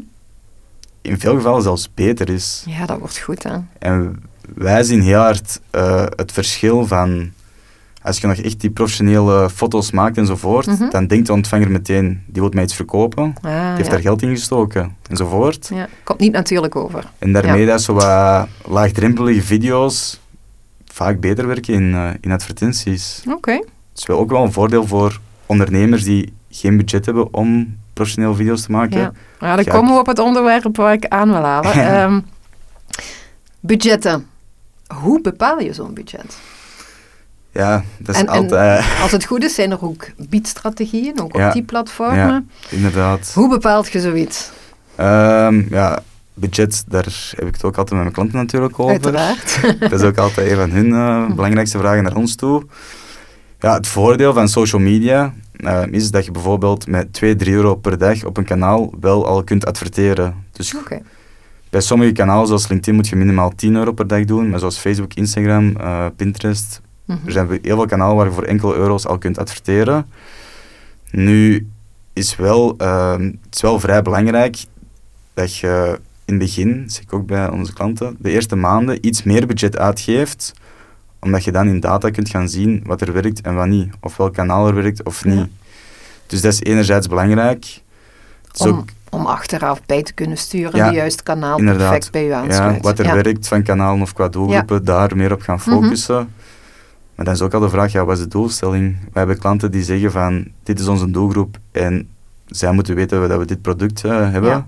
in 1.02 1.20
veel 1.20 1.34
gevallen 1.34 1.62
zelfs 1.62 1.90
beter 1.94 2.30
is. 2.30 2.64
Ja, 2.66 2.86
dat 2.86 2.98
wordt 2.98 3.18
goed, 3.18 3.42
hè. 3.42 3.56
En 3.78 4.22
wij 4.54 4.82
zien 4.82 5.02
heel 5.02 5.20
hard 5.20 5.60
uh, 5.72 6.06
het 6.16 6.32
verschil 6.32 6.86
van 6.86 7.32
als 8.08 8.18
je 8.18 8.26
nog 8.26 8.36
echt 8.36 8.60
die 8.60 8.70
professionele 8.70 9.50
foto's 9.50 9.90
maakt 9.90 10.16
enzovoort, 10.16 10.66
mm 10.66 10.90
dan 10.90 11.06
denkt 11.06 11.26
de 11.26 11.32
ontvanger 11.32 11.70
meteen, 11.70 12.22
die 12.26 12.42
wil 12.42 12.50
mij 12.54 12.62
iets 12.62 12.74
verkopen, 12.74 13.34
ah, 13.42 13.42
die 13.42 13.76
heeft 13.76 13.90
daar 13.90 14.00
geld 14.00 14.22
in 14.22 14.28
gestoken, 14.28 14.96
enzovoort. 15.08 15.70
Ja, 15.74 15.88
komt 16.04 16.18
niet 16.18 16.32
natuurlijk 16.32 16.76
over. 16.76 17.10
En 17.18 17.32
daarmee 17.32 17.66
dat 17.66 17.82
zo 17.82 17.92
wat 17.92 18.48
laagdrempelige 18.68 19.42
video's 19.42 20.20
vaak 20.92 21.20
beter 21.20 21.46
werken 21.46 21.74
in, 21.74 21.90
uh, 21.92 22.10
in 22.20 22.32
advertenties. 22.32 23.22
Oké. 23.26 23.36
Okay. 23.36 23.56
Dat 23.56 23.98
is 23.98 24.06
wel 24.06 24.18
ook 24.18 24.30
wel 24.30 24.42
een 24.42 24.52
voordeel 24.52 24.86
voor 24.86 25.20
ondernemers 25.46 26.04
die 26.04 26.32
geen 26.50 26.76
budget 26.76 27.04
hebben 27.04 27.34
om 27.34 27.76
professionele 27.92 28.34
video's 28.34 28.62
te 28.62 28.70
maken. 28.70 29.00
Ja, 29.00 29.12
ja 29.40 29.56
dan 29.56 29.64
komen 29.64 29.92
we 29.92 29.98
op 29.98 30.06
het 30.06 30.18
onderwerp 30.18 30.76
waar 30.76 30.92
ik 30.92 31.06
aan 31.06 31.30
wil 31.30 31.42
halen. 31.42 32.02
um, 32.02 32.26
budgetten. 33.60 34.26
Hoe 35.02 35.20
bepaal 35.20 35.60
je 35.60 35.72
zo'n 35.72 35.94
budget? 35.94 36.38
Ja, 37.58 37.84
dat 37.98 38.14
is 38.14 38.26
altijd... 38.26 38.84
als 39.02 39.12
het 39.12 39.24
goed 39.24 39.44
is, 39.44 39.54
zijn 39.54 39.70
er 39.70 39.84
ook 39.84 40.06
biedstrategieën, 40.28 41.20
ook 41.20 41.34
op 41.34 41.52
die 41.52 41.62
platformen. 41.62 42.16
Ja, 42.16 42.42
inderdaad. 42.68 43.32
Hoe 43.34 43.48
bepaalt 43.48 43.92
je 43.92 44.00
zoiets? 44.00 44.50
Um, 45.00 45.66
ja, 45.70 46.02
budget, 46.34 46.84
daar 46.88 47.32
heb 47.36 47.46
ik 47.46 47.54
het 47.54 47.64
ook 47.64 47.76
altijd 47.76 47.90
met 47.90 48.00
mijn 48.00 48.12
klanten 48.12 48.36
natuurlijk 48.36 48.78
over. 48.78 48.92
Uiteraard. 48.92 49.60
dat 49.90 49.92
is 49.92 50.02
ook 50.02 50.16
altijd 50.16 50.50
een 50.50 50.56
van 50.56 50.70
hun 50.70 50.86
uh, 50.86 51.30
belangrijkste 51.36 51.78
vragen 51.78 52.02
naar 52.02 52.16
ons 52.16 52.34
toe. 52.34 52.62
Ja, 53.60 53.74
het 53.74 53.86
voordeel 53.86 54.32
van 54.32 54.48
social 54.48 54.80
media 54.80 55.34
uh, 55.56 55.82
is 55.90 56.10
dat 56.10 56.24
je 56.24 56.30
bijvoorbeeld 56.30 56.86
met 56.86 57.12
2, 57.12 57.36
3 57.36 57.54
euro 57.54 57.74
per 57.74 57.98
dag 57.98 58.24
op 58.24 58.36
een 58.36 58.44
kanaal 58.44 58.92
wel 59.00 59.26
al 59.26 59.44
kunt 59.44 59.66
adverteren. 59.66 60.34
Dus 60.52 60.74
okay. 60.74 61.02
bij 61.70 61.80
sommige 61.80 62.12
kanalen 62.12 62.46
zoals 62.46 62.68
LinkedIn 62.68 62.94
moet 62.94 63.08
je 63.08 63.16
minimaal 63.16 63.52
10 63.54 63.74
euro 63.74 63.92
per 63.92 64.06
dag 64.06 64.24
doen, 64.24 64.50
maar 64.50 64.58
zoals 64.58 64.78
Facebook, 64.78 65.14
Instagram, 65.14 65.74
uh, 65.80 66.06
Pinterest, 66.16 66.80
Mhm. 67.08 67.26
Er 67.26 67.32
zijn 67.32 67.48
heel 67.62 67.76
veel 67.76 67.86
kanalen 67.86 68.16
waar 68.16 68.26
je 68.26 68.32
voor 68.32 68.42
enkele 68.42 68.74
euro's 68.74 69.06
al 69.06 69.18
kunt 69.18 69.38
adverteren. 69.38 70.06
Nu 71.10 71.68
is 72.12 72.36
wel, 72.36 72.74
uh, 72.82 73.10
het 73.18 73.54
is 73.54 73.60
wel 73.60 73.80
vrij 73.80 74.02
belangrijk 74.02 74.64
dat 75.34 75.56
je 75.56 76.00
in 76.24 76.34
het 76.34 76.42
begin, 76.42 76.84
zeg 76.90 77.02
ik 77.02 77.12
ook 77.12 77.26
bij 77.26 77.48
onze 77.50 77.72
klanten, 77.72 78.16
de 78.18 78.30
eerste 78.30 78.56
maanden 78.56 79.06
iets 79.06 79.22
meer 79.22 79.46
budget 79.46 79.78
uitgeeft, 79.78 80.52
omdat 81.20 81.44
je 81.44 81.52
dan 81.52 81.68
in 81.68 81.80
data 81.80 82.10
kunt 82.10 82.28
gaan 82.28 82.48
zien 82.48 82.82
wat 82.86 83.00
er 83.00 83.12
werkt 83.12 83.40
en 83.40 83.54
wat 83.54 83.66
niet. 83.66 83.88
Of 84.00 84.16
welk 84.16 84.34
kanaal 84.34 84.66
er 84.68 84.74
werkt 84.74 85.02
of 85.02 85.24
niet. 85.24 85.46
Dus 86.26 86.40
dat 86.40 86.52
is 86.52 86.60
enerzijds 86.62 87.06
belangrijk. 87.06 87.64
Is 88.54 88.60
Om, 88.60 88.68
ook 88.68 88.84
om 89.10 89.26
achteraf 89.26 89.80
bij 89.86 90.02
te 90.02 90.12
kunnen 90.12 90.36
sturen, 90.38 90.76
Ja, 90.76 90.88
de 90.90 90.96
juiste 90.96 91.22
kanaal 91.22 91.56
perfect 91.56 92.10
bij 92.10 92.26
u 92.26 92.30
aansluiten. 92.30 92.74
ja, 92.74 92.80
wat 92.80 92.98
er 92.98 93.04
Ja. 93.04 93.14
werkt 93.14 93.48
van 93.48 93.62
kanalen 93.62 94.02
of 94.02 94.12
qua 94.12 94.28
doelgroepen, 94.28 94.84
daar 94.84 95.16
meer 95.16 95.32
op 95.32 95.40
gaan 95.40 95.58
Mhm. 95.64 95.70
focussen. 95.70 96.28
Maar 97.18 97.26
dan 97.26 97.34
is 97.36 97.42
ook 97.42 97.54
al 97.54 97.60
de 97.60 97.68
vraag, 97.68 97.92
ja, 97.92 98.04
wat 98.04 98.16
is 98.16 98.22
de 98.22 98.28
doelstelling? 98.28 98.96
Wij 99.00 99.08
hebben 99.12 99.38
klanten 99.38 99.70
die 99.70 99.82
zeggen 99.82 100.10
van, 100.12 100.46
dit 100.62 100.80
is 100.80 100.86
onze 100.86 101.10
doelgroep 101.10 101.58
en 101.72 102.08
zij 102.46 102.72
moeten 102.72 102.94
weten 102.94 103.28
dat 103.28 103.38
we 103.38 103.44
dit 103.44 103.62
product 103.62 104.04
eh, 104.04 104.30
hebben. 104.30 104.50
Ja. 104.50 104.66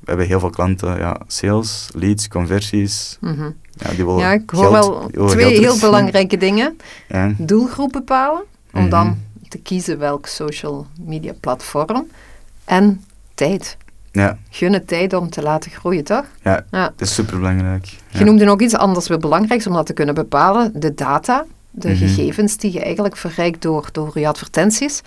We 0.00 0.06
hebben 0.06 0.26
heel 0.26 0.40
veel 0.40 0.50
klanten, 0.50 0.98
ja, 0.98 1.20
sales, 1.26 1.88
leads, 1.94 2.28
conversies. 2.28 3.16
Mhm. 3.20 3.50
Ja, 3.72 3.90
die 3.90 4.04
willen 4.04 4.18
Ja, 4.20 4.32
ik 4.32 4.50
hoor 4.50 4.70
geld- 4.70 5.10
wel 5.14 5.26
twee 5.28 5.58
heel 5.58 5.78
belangrijke 5.88 6.36
dingen. 6.36 6.76
Ja. 7.08 7.32
Doelgroep 7.38 7.92
bepalen, 7.92 8.42
om 8.72 8.80
Mhm. 8.80 8.90
dan 8.90 9.18
te 9.48 9.58
kiezen 9.58 9.98
welk 9.98 10.26
social 10.26 10.86
media 11.04 11.32
platform. 11.40 12.06
En 12.64 13.04
tijd. 13.34 13.76
Ja, 14.12 14.38
Gunnen 14.50 14.84
tijd 14.84 15.12
om 15.12 15.30
te 15.30 15.42
laten 15.42 15.70
groeien, 15.70 16.04
toch? 16.04 16.24
ja, 16.42 16.64
Ja. 16.70 16.82
dat 16.96 17.00
is 17.08 17.14
super 17.14 17.36
belangrijk. 17.36 17.96
Je 18.08 18.24
noemde 18.24 18.44
nog 18.44 18.60
iets 18.60 18.74
anders 18.76 19.08
weer 19.08 19.18
belangrijks 19.18 19.66
om 19.66 19.72
dat 19.72 19.86
te 19.86 19.92
kunnen 19.92 20.14
bepalen. 20.14 20.72
De 20.74 20.94
data, 20.94 21.44
de 21.70 21.88
Mhm. 21.88 21.96
gegevens 21.98 22.56
die 22.56 22.72
je 22.72 22.80
eigenlijk 22.82 23.16
verrijkt 23.16 23.62
door, 23.62 23.88
door 23.92 24.18
je 24.18 24.28
advertenties. 24.28 25.00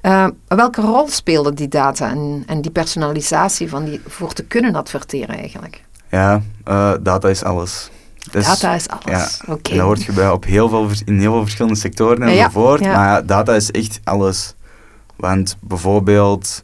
Eh, 0.00 0.26
welke 0.46 0.80
rol 0.80 1.08
speelde 1.08 1.54
die 1.54 1.68
data 1.68 2.10
en, 2.10 2.42
en 2.46 2.60
die 2.60 2.70
personalisatie 2.70 3.68
van 3.68 3.84
die, 3.84 4.00
voor 4.06 4.32
te 4.32 4.44
kunnen 4.44 4.74
adverteren 4.74 5.36
eigenlijk? 5.38 5.82
Ja, 6.10 6.42
eh, 6.64 6.92
data 7.00 7.28
is 7.28 7.42
alles. 7.44 7.90
Is- 8.32 8.44
data 8.46 8.74
is 8.74 8.88
alles. 8.88 9.40
ja, 9.46 9.54
dat 9.54 9.70
hoort 9.78 10.02
je 10.04 10.12
bij 10.12 10.30
op 10.30 10.44
heel 10.44 10.68
veel, 10.68 10.88
in 11.04 11.18
heel 11.18 11.32
veel 11.32 11.40
verschillende 11.42 11.78
sectoren 11.78 12.28
ja, 12.28 12.44
enzovoort. 12.44 12.80
ja. 12.80 12.92
Maar 12.92 13.08
ja, 13.08 13.22
data 13.22 13.54
is 13.54 13.70
echt 13.70 14.00
alles. 14.04 14.54
Want 15.16 15.56
bijvoorbeeld, 15.60 16.62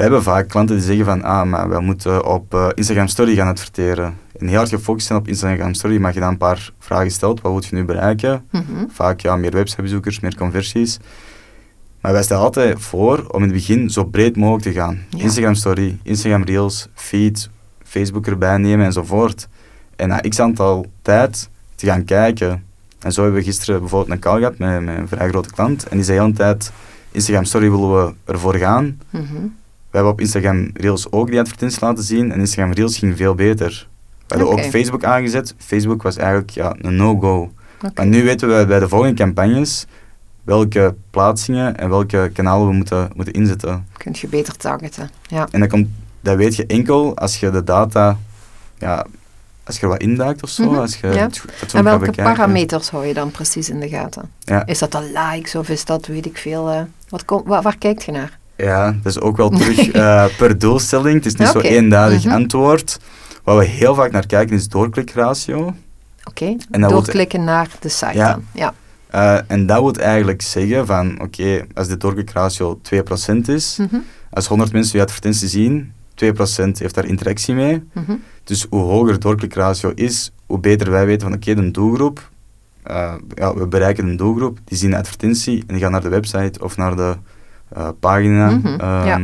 we 0.00 0.06
hebben 0.06 0.24
vaak 0.24 0.48
klanten 0.48 0.76
die 0.76 0.84
zeggen 0.84 1.04
van, 1.04 1.22
ah, 1.22 1.48
maar 1.48 1.68
we 1.68 1.80
moeten 1.80 2.26
op 2.26 2.54
eh, 2.54 2.68
Instagram 2.74 3.08
Story 3.08 3.34
gaan 3.34 3.48
adverteren. 3.48 4.18
En 4.38 4.46
heel 4.46 4.56
hard 4.56 4.68
gefocust 4.68 5.06
zijn 5.06 5.18
op 5.18 5.28
Instagram 5.28 5.74
Story, 5.74 6.00
maar 6.00 6.14
je 6.14 6.20
dan 6.20 6.28
een 6.28 6.36
paar 6.36 6.70
vragen 6.78 7.10
stelt, 7.10 7.40
wat 7.40 7.52
wil 7.52 7.62
je 7.68 7.76
nu 7.76 7.84
bereiken? 7.84 8.44
Mhm. 8.50 8.84
Vaak 8.92 9.20
ja, 9.20 9.36
meer 9.36 9.50
websitebezoekers, 9.50 10.20
meer 10.20 10.36
conversies. 10.36 10.98
Maar 12.00 12.12
wij 12.12 12.22
stellen 12.22 12.42
altijd 12.42 12.80
voor 12.80 13.26
om 13.28 13.42
in 13.42 13.48
het 13.48 13.52
begin 13.52 13.90
zo 13.90 14.04
breed 14.04 14.36
mogelijk 14.36 14.64
te 14.64 14.72
gaan. 14.72 15.04
Ja. 15.08 15.22
Instagram 15.22 15.54
Story, 15.54 15.98
Instagram 16.02 16.42
Reels, 16.42 16.88
Feed, 16.94 17.50
Facebook 17.82 18.26
erbij 18.26 18.56
nemen 18.56 18.86
enzovoort. 18.86 19.48
En 19.96 20.08
na 20.08 20.20
x 20.28 20.40
aantal 20.40 20.86
tijd 21.02 21.50
te 21.74 21.86
gaan 21.86 22.04
kijken. 22.04 22.64
En 22.98 23.12
zo 23.12 23.22
hebben 23.22 23.40
we 23.40 23.46
gisteren 23.46 23.80
bijvoorbeeld 23.80 24.12
een 24.12 24.20
call 24.20 24.38
gehad 24.38 24.58
met, 24.58 24.80
met 24.80 24.98
een 24.98 25.08
vrij 25.08 25.28
grote 25.28 25.50
klant. 25.50 25.88
En 25.88 25.96
die 25.96 26.04
zei 26.04 26.18
de 26.18 26.24
hele 26.24 26.36
tijd, 26.36 26.72
Instagram 27.10 27.44
Story 27.44 27.70
willen 27.70 28.06
we 28.06 28.14
ervoor 28.24 28.54
gaan. 28.54 29.00
Mhm. 29.10 29.46
We 29.90 29.96
hebben 29.96 30.12
op 30.12 30.20
Instagram 30.20 30.70
Reels 30.74 31.12
ook 31.12 31.30
die 31.30 31.40
advertenties 31.40 31.80
laten 31.80 32.04
zien. 32.04 32.32
En 32.32 32.40
Instagram 32.40 32.72
Reels 32.72 32.98
ging 32.98 33.16
veel 33.16 33.34
beter. 33.34 33.88
We 34.26 34.34
hadden 34.36 34.52
ook 34.52 34.64
Facebook 34.64 35.04
aangezet. 35.04 35.54
Facebook 35.58 36.02
was 36.02 36.16
eigenlijk 36.16 36.50
ja, 36.50 36.74
een 36.80 36.96
no-go. 36.96 37.52
Maar 37.94 38.06
nu 38.06 38.24
weten 38.24 38.58
we 38.58 38.66
bij 38.66 38.78
de 38.78 38.88
volgende 38.88 39.14
campagnes 39.14 39.86
welke 40.42 40.94
plaatsingen 41.10 41.76
en 41.76 41.88
welke 41.88 42.30
kanalen 42.34 42.68
we 42.68 42.74
moeten, 42.74 43.10
moeten 43.14 43.32
inzetten. 43.32 43.86
Kun 43.96 44.14
je 44.16 44.28
beter 44.28 44.56
targeten. 44.56 45.10
Ja. 45.26 45.48
En 45.50 45.60
dat, 45.60 45.68
komt, 45.68 45.88
dat 46.20 46.36
weet 46.36 46.56
je 46.56 46.66
enkel 46.66 47.16
als 47.16 47.40
je 47.40 47.50
de 47.50 47.64
data, 47.64 48.18
ja, 48.78 49.06
als 49.64 49.76
je 49.76 49.82
er 49.82 49.88
wat 49.88 50.00
induikt 50.00 50.42
of 50.42 50.48
zo. 50.48 50.64
Mhm, 50.64 50.74
Als 50.74 50.96
je 50.96 51.06
ja. 51.06 51.22
het, 51.22 51.42
het 51.60 51.74
En 51.74 51.84
welke 51.84 52.10
parameters 52.10 52.90
hou 52.90 53.06
je 53.06 53.14
dan 53.14 53.30
precies 53.30 53.70
in 53.70 53.80
de 53.80 53.88
gaten? 53.88 54.30
Ja. 54.38 54.66
Is 54.66 54.78
dat 54.78 54.92
de 54.92 55.12
likes 55.14 55.54
of 55.54 55.68
is 55.68 55.84
dat, 55.84 56.06
weet 56.06 56.26
ik 56.26 56.36
veel, 56.36 56.70
eh, 56.70 56.82
wat 57.08 57.24
kom, 57.24 57.42
waar, 57.44 57.62
waar 57.62 57.78
kijkt 57.78 58.04
je 58.04 58.12
naar? 58.12 58.38
Ja, 58.62 58.92
dat 59.02 59.06
is 59.16 59.20
ook 59.20 59.36
wel 59.36 59.48
terug 59.50 59.90
eh, 59.90 60.24
per 60.36 60.58
doelstelling. 60.58 61.14
Het 61.14 61.26
is 61.26 61.34
niet 61.34 61.46
Ja, 61.46 61.52
zo 61.52 61.58
eenduidig 61.60 62.24
Mhm. 62.24 62.34
antwoord. 62.34 63.00
Wat 63.44 63.58
we 63.58 63.64
heel 63.64 63.94
vaak 63.94 64.10
naar 64.12 64.26
kijken 64.26 64.56
is 64.56 64.68
doorklikratio. 64.68 65.74
Oké, 66.24 66.56
doorklikken 66.70 67.44
naar 67.44 67.68
de 67.80 67.88
site 67.88 68.12
Ja. 68.14 68.30
dan. 68.32 68.42
Ja. 68.54 68.74
Eh, 69.10 69.38
en 69.46 69.66
dat 69.66 69.80
wil 69.80 69.92
eigenlijk 69.94 70.42
zeggen 70.42 70.86
van, 70.86 71.20
oké, 71.20 71.66
als 71.74 71.88
de 71.88 71.96
doorklikratio 71.96 72.78
2% 72.82 73.48
is, 73.48 73.76
Mhm, 73.80 73.96
als 74.30 74.46
100 74.46 74.72
mensen 74.72 74.98
je 74.98 75.04
advertentie 75.04 75.48
zien, 75.48 75.92
2% 76.14 76.78
heeft 76.78 76.94
daar 76.94 77.06
interactie 77.06 77.54
mee. 77.54 77.82
mhm. 77.92 78.12
Dus 78.44 78.66
hoe 78.70 78.80
hoger 78.82 79.12
de 79.12 79.18
doorklikratio 79.18 79.92
is, 79.94 80.32
hoe 80.46 80.58
beter 80.60 80.90
wij 80.90 81.06
weten 81.06 81.28
van 81.28 81.36
oké, 81.36 81.54
de 81.54 81.70
doelgroep, 81.70 82.30
eh, 82.82 83.14
ja, 83.34 83.54
we 83.54 83.66
bereiken 83.66 84.08
een 84.08 84.16
doelgroep, 84.16 84.58
die 84.64 84.78
zien 84.78 84.90
de 84.90 84.96
advertentie 84.96 85.58
en 85.58 85.74
die 85.74 85.78
gaan 85.82 85.92
naar 85.92 86.00
de 86.02 86.08
website 86.08 86.60
of 86.64 86.76
naar 86.76 86.96
de 86.96 87.16
eh, 87.72 87.88
pagina. 88.00 88.50
Mhm, 88.50 88.66
Ehm, 88.80 89.06
ja. 89.06 89.20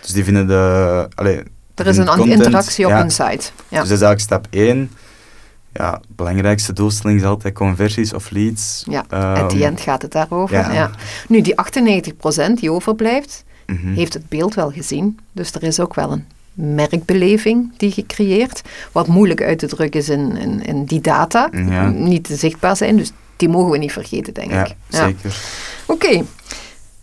Dus 0.00 0.10
die 0.12 0.24
vinden 0.24 0.46
de... 0.46 1.08
Allee, 1.14 1.40
Er 1.74 1.86
is 1.86 1.96
een 1.96 2.06
content, 2.06 2.30
interactie 2.32 2.84
op 2.84 2.90
ja. 2.90 3.00
een 3.00 3.10
site. 3.10 3.50
Ja. 3.68 3.80
Dus 3.80 3.88
dat 3.88 3.98
is 3.98 4.04
eigenlijk 4.04 4.20
stap 4.20 4.46
1. 4.50 4.90
Ja, 5.72 6.00
belangrijkste 6.08 6.72
doelstelling 6.72 7.20
is 7.20 7.26
altijd 7.26 7.54
conversies 7.54 8.12
of 8.12 8.30
leads. 8.30 8.84
Ja, 8.90 9.04
Ehm, 9.08 9.24
At 9.42 9.50
the 9.50 9.64
end 9.64 9.80
gaat 9.80 10.02
het 10.02 10.12
daarover. 10.12 10.56
Ja. 10.56 10.72
ja. 10.72 10.90
Nu, 11.28 11.40
die 11.40 11.54
98% 11.54 12.60
die 12.60 12.70
overblijft, 12.72 13.44
mhm. 13.66 13.92
heeft 13.92 14.14
het 14.14 14.28
beeld 14.28 14.54
wel 14.54 14.70
gezien. 14.70 15.18
Dus 15.32 15.52
er 15.52 15.62
is 15.62 15.80
ook 15.80 15.94
wel 15.94 16.12
een 16.12 16.24
merkbeleving 16.54 17.72
die 17.76 17.90
gecreëerd. 17.92 18.62
Wat 18.92 19.06
moeilijk 19.06 19.42
uit 19.42 19.58
te 19.58 19.66
drukken 19.66 20.00
is 20.00 20.08
in, 20.08 20.36
in, 20.36 20.64
in 20.64 20.84
die 20.84 21.00
data. 21.00 21.48
Ja. 21.52 21.88
Niet 21.88 22.24
te 22.24 22.36
zichtbaar 22.36 22.76
zijn, 22.76 22.96
dus 22.96 23.12
die 23.36 23.48
mogen 23.48 23.70
we 23.70 23.78
niet 23.78 23.92
vergeten, 23.92 24.34
denk 24.34 24.50
Ja, 24.50 24.64
ik. 24.66 24.74
zeker. 24.88 25.36
Oké. 25.86 26.22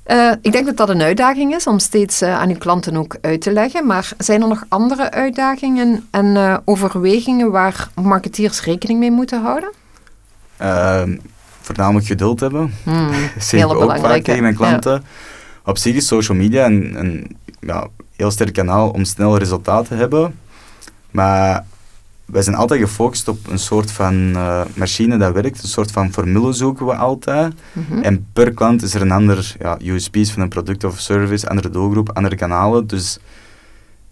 Eh, 0.07 0.31
ik 0.41 0.51
denk 0.51 0.65
dat 0.65 0.77
dat 0.77 0.89
een 0.89 1.01
uitdaging 1.01 1.55
is 1.55 1.67
om 1.67 1.79
steeds 1.79 2.21
eh, 2.21 2.39
aan 2.39 2.49
uw 2.49 2.57
klanten 2.57 2.95
ook 2.97 3.17
uit 3.21 3.41
te 3.41 3.51
leggen. 3.51 3.85
Maar 3.85 4.11
zijn 4.17 4.41
er 4.41 4.47
nog 4.47 4.63
andere 4.67 5.11
uitdagingen 5.11 6.07
en 6.11 6.37
eh, 6.37 6.57
overwegingen 6.65 7.51
waar 7.51 7.89
marketeers 7.95 8.61
rekening 8.61 8.99
mee 8.99 9.11
moeten 9.11 9.41
houden? 9.41 9.71
Ehm, 10.57 11.17
voornamelijk 11.61 12.05
geduld 12.05 12.39
hebben. 12.39 12.73
Hmm, 12.83 13.09
hele 13.49 13.75
ook 13.75 13.97
vaak 13.97 14.21
tegen 14.21 14.41
mijn 14.41 14.55
klanten. 14.55 15.03
Op 15.65 15.77
zich 15.77 15.95
is 15.95 16.07
social 16.07 16.37
media 16.37 16.65
een, 16.65 16.95
een 16.99 17.37
ja, 17.59 17.87
heel 18.15 18.31
sterk 18.31 18.53
kanaal 18.53 18.89
om 18.89 19.05
snel 19.05 19.37
resultaten 19.37 19.87
te 19.87 19.95
hebben. 19.95 20.39
Maar 21.11 21.65
wij 22.27 22.41
zijn 22.41 22.55
altijd 22.55 22.79
gefocust 22.81 23.27
op 23.27 23.47
een 23.49 23.59
soort 23.59 23.91
van 23.91 24.35
eh, 24.35 24.61
machine 24.75 25.17
dat 25.17 25.33
werkt. 25.33 25.63
Een 25.63 25.69
soort 25.69 25.91
van 25.91 26.11
formule 26.11 26.53
zoeken 26.53 26.85
we 26.85 26.95
altijd. 26.95 27.53
Mhm. 27.73 28.01
En 28.01 28.27
per 28.33 28.53
klant 28.53 28.81
is 28.83 28.93
er 28.93 29.01
een 29.01 29.11
ander 29.11 29.55
ja, 29.59 29.77
USP's 29.83 30.31
van 30.31 30.41
een 30.41 30.49
product 30.49 30.83
of 30.83 30.99
service, 30.99 31.49
andere 31.49 31.69
doelgroep, 31.69 32.09
andere 32.13 32.35
kanalen. 32.35 32.87
Dus 32.87 33.17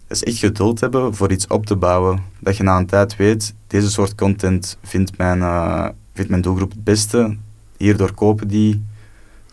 dat 0.07 0.17
is 0.17 0.23
echt 0.23 0.37
geduld 0.37 0.79
hebben 0.79 1.15
voor 1.15 1.31
iets 1.31 1.47
op 1.47 1.65
te 1.65 1.75
bouwen. 1.75 2.19
Dat 2.39 2.57
je 2.57 2.63
na 2.63 2.77
een 2.77 2.85
tijd 2.85 3.15
weet, 3.15 3.53
deze 3.67 3.91
soort 3.91 4.15
content 4.15 4.77
vindt 4.83 5.17
mijn, 5.17 5.41
eh, 5.41 5.87
vindt 6.13 6.29
mijn 6.29 6.41
doelgroep 6.41 6.71
het 6.71 6.83
beste. 6.83 7.35
Hierdoor 7.77 8.13
kopen 8.13 8.47
die. 8.47 8.83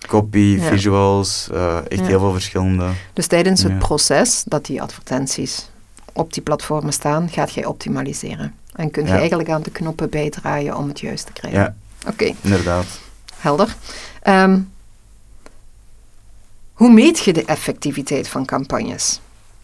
Copy, 0.07 0.39
Ja. 0.39 0.63
visuals, 0.69 1.49
eh, 1.53 1.77
echt 1.77 2.01
Ja. 2.01 2.07
heel 2.07 2.19
veel 2.19 2.33
verschillende. 2.33 2.89
Dus 3.13 3.27
tijdens 3.27 3.63
het 3.63 3.79
proces 3.79 4.45
dat 4.47 4.67
die 4.67 4.83
advertenties 4.83 5.71
op 6.13 6.33
die 6.33 6.43
platformen 6.43 6.93
staan, 6.93 7.29
gaat 7.29 7.53
jij 7.53 7.65
optimaliseren. 7.65 8.55
En 8.73 8.91
kun 8.91 9.03
je 9.05 9.09
Ja. 9.13 9.19
eigenlijk 9.19 9.49
aan 9.51 9.63
de 9.63 9.71
knoppen 9.71 10.11
bijdraaien 10.11 10.77
om 10.77 10.89
het 10.89 11.01
juist 11.01 11.27
te 11.27 11.33
krijgen. 11.33 11.61
Ja, 11.61 11.75
Oké, 12.09 12.33
inderdaad. 12.41 12.87
helder. 13.37 13.77
Ehm, 14.23 14.61
hoe 16.73 16.93
meet 16.93 17.19
je 17.19 17.33
de 17.33 17.45
effectiviteit 17.45 18.29
van 18.29 18.45
campagnes? 18.45 19.21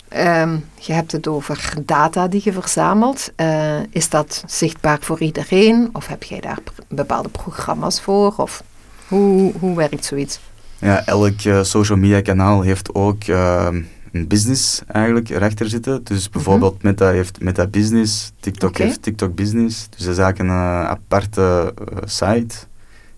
Ehm, 0.09 0.57
je 0.75 0.93
hebt 0.93 1.12
het 1.12 1.26
over 1.28 1.73
data 1.85 2.28
die 2.28 2.40
je 2.45 2.52
verzamelt. 2.52 3.31
Eh, 3.37 3.76
is 3.90 4.09
dat 4.09 4.43
zichtbaar 4.47 4.99
voor 5.00 5.21
iedereen? 5.21 5.88
Of 5.93 6.07
heb 6.07 6.23
jij 6.23 6.40
daar 6.40 6.59
bepaalde 6.88 7.28
programma's 7.28 8.00
voor? 8.00 8.35
Of 8.37 8.62
hoe, 9.09 9.52
hoe 9.59 9.76
werkt 9.76 10.05
zoiets? 10.05 10.40
Ja, 10.78 11.05
elk 11.07 11.40
eh, 11.40 11.62
social 11.62 11.99
media 11.99 12.21
kanaal 12.21 12.61
heeft 12.62 12.95
ook 12.95 13.23
eh, 13.25 13.69
een 14.12 14.27
business 14.27 14.83
eigenlijk 14.87 15.29
erachter 15.29 15.69
zitten. 15.69 16.05
Dus 16.05 16.31
bijvoorbeeld 16.31 16.83
Meta 16.83 17.11
heeft 17.11 17.41
Meta 17.41 17.67
Business, 17.67 18.33
TikTok 18.41 18.77
heeft 18.77 19.03
TikTok 19.03 19.35
Business. 19.35 19.87
Dus 19.88 20.05
dat 20.05 20.12
is 20.12 20.19
eigenlijk 20.19 20.38
een 20.38 20.57
eh, 20.57 20.85
aparte 20.85 21.75
eh, 21.77 21.97
site. 22.05 22.57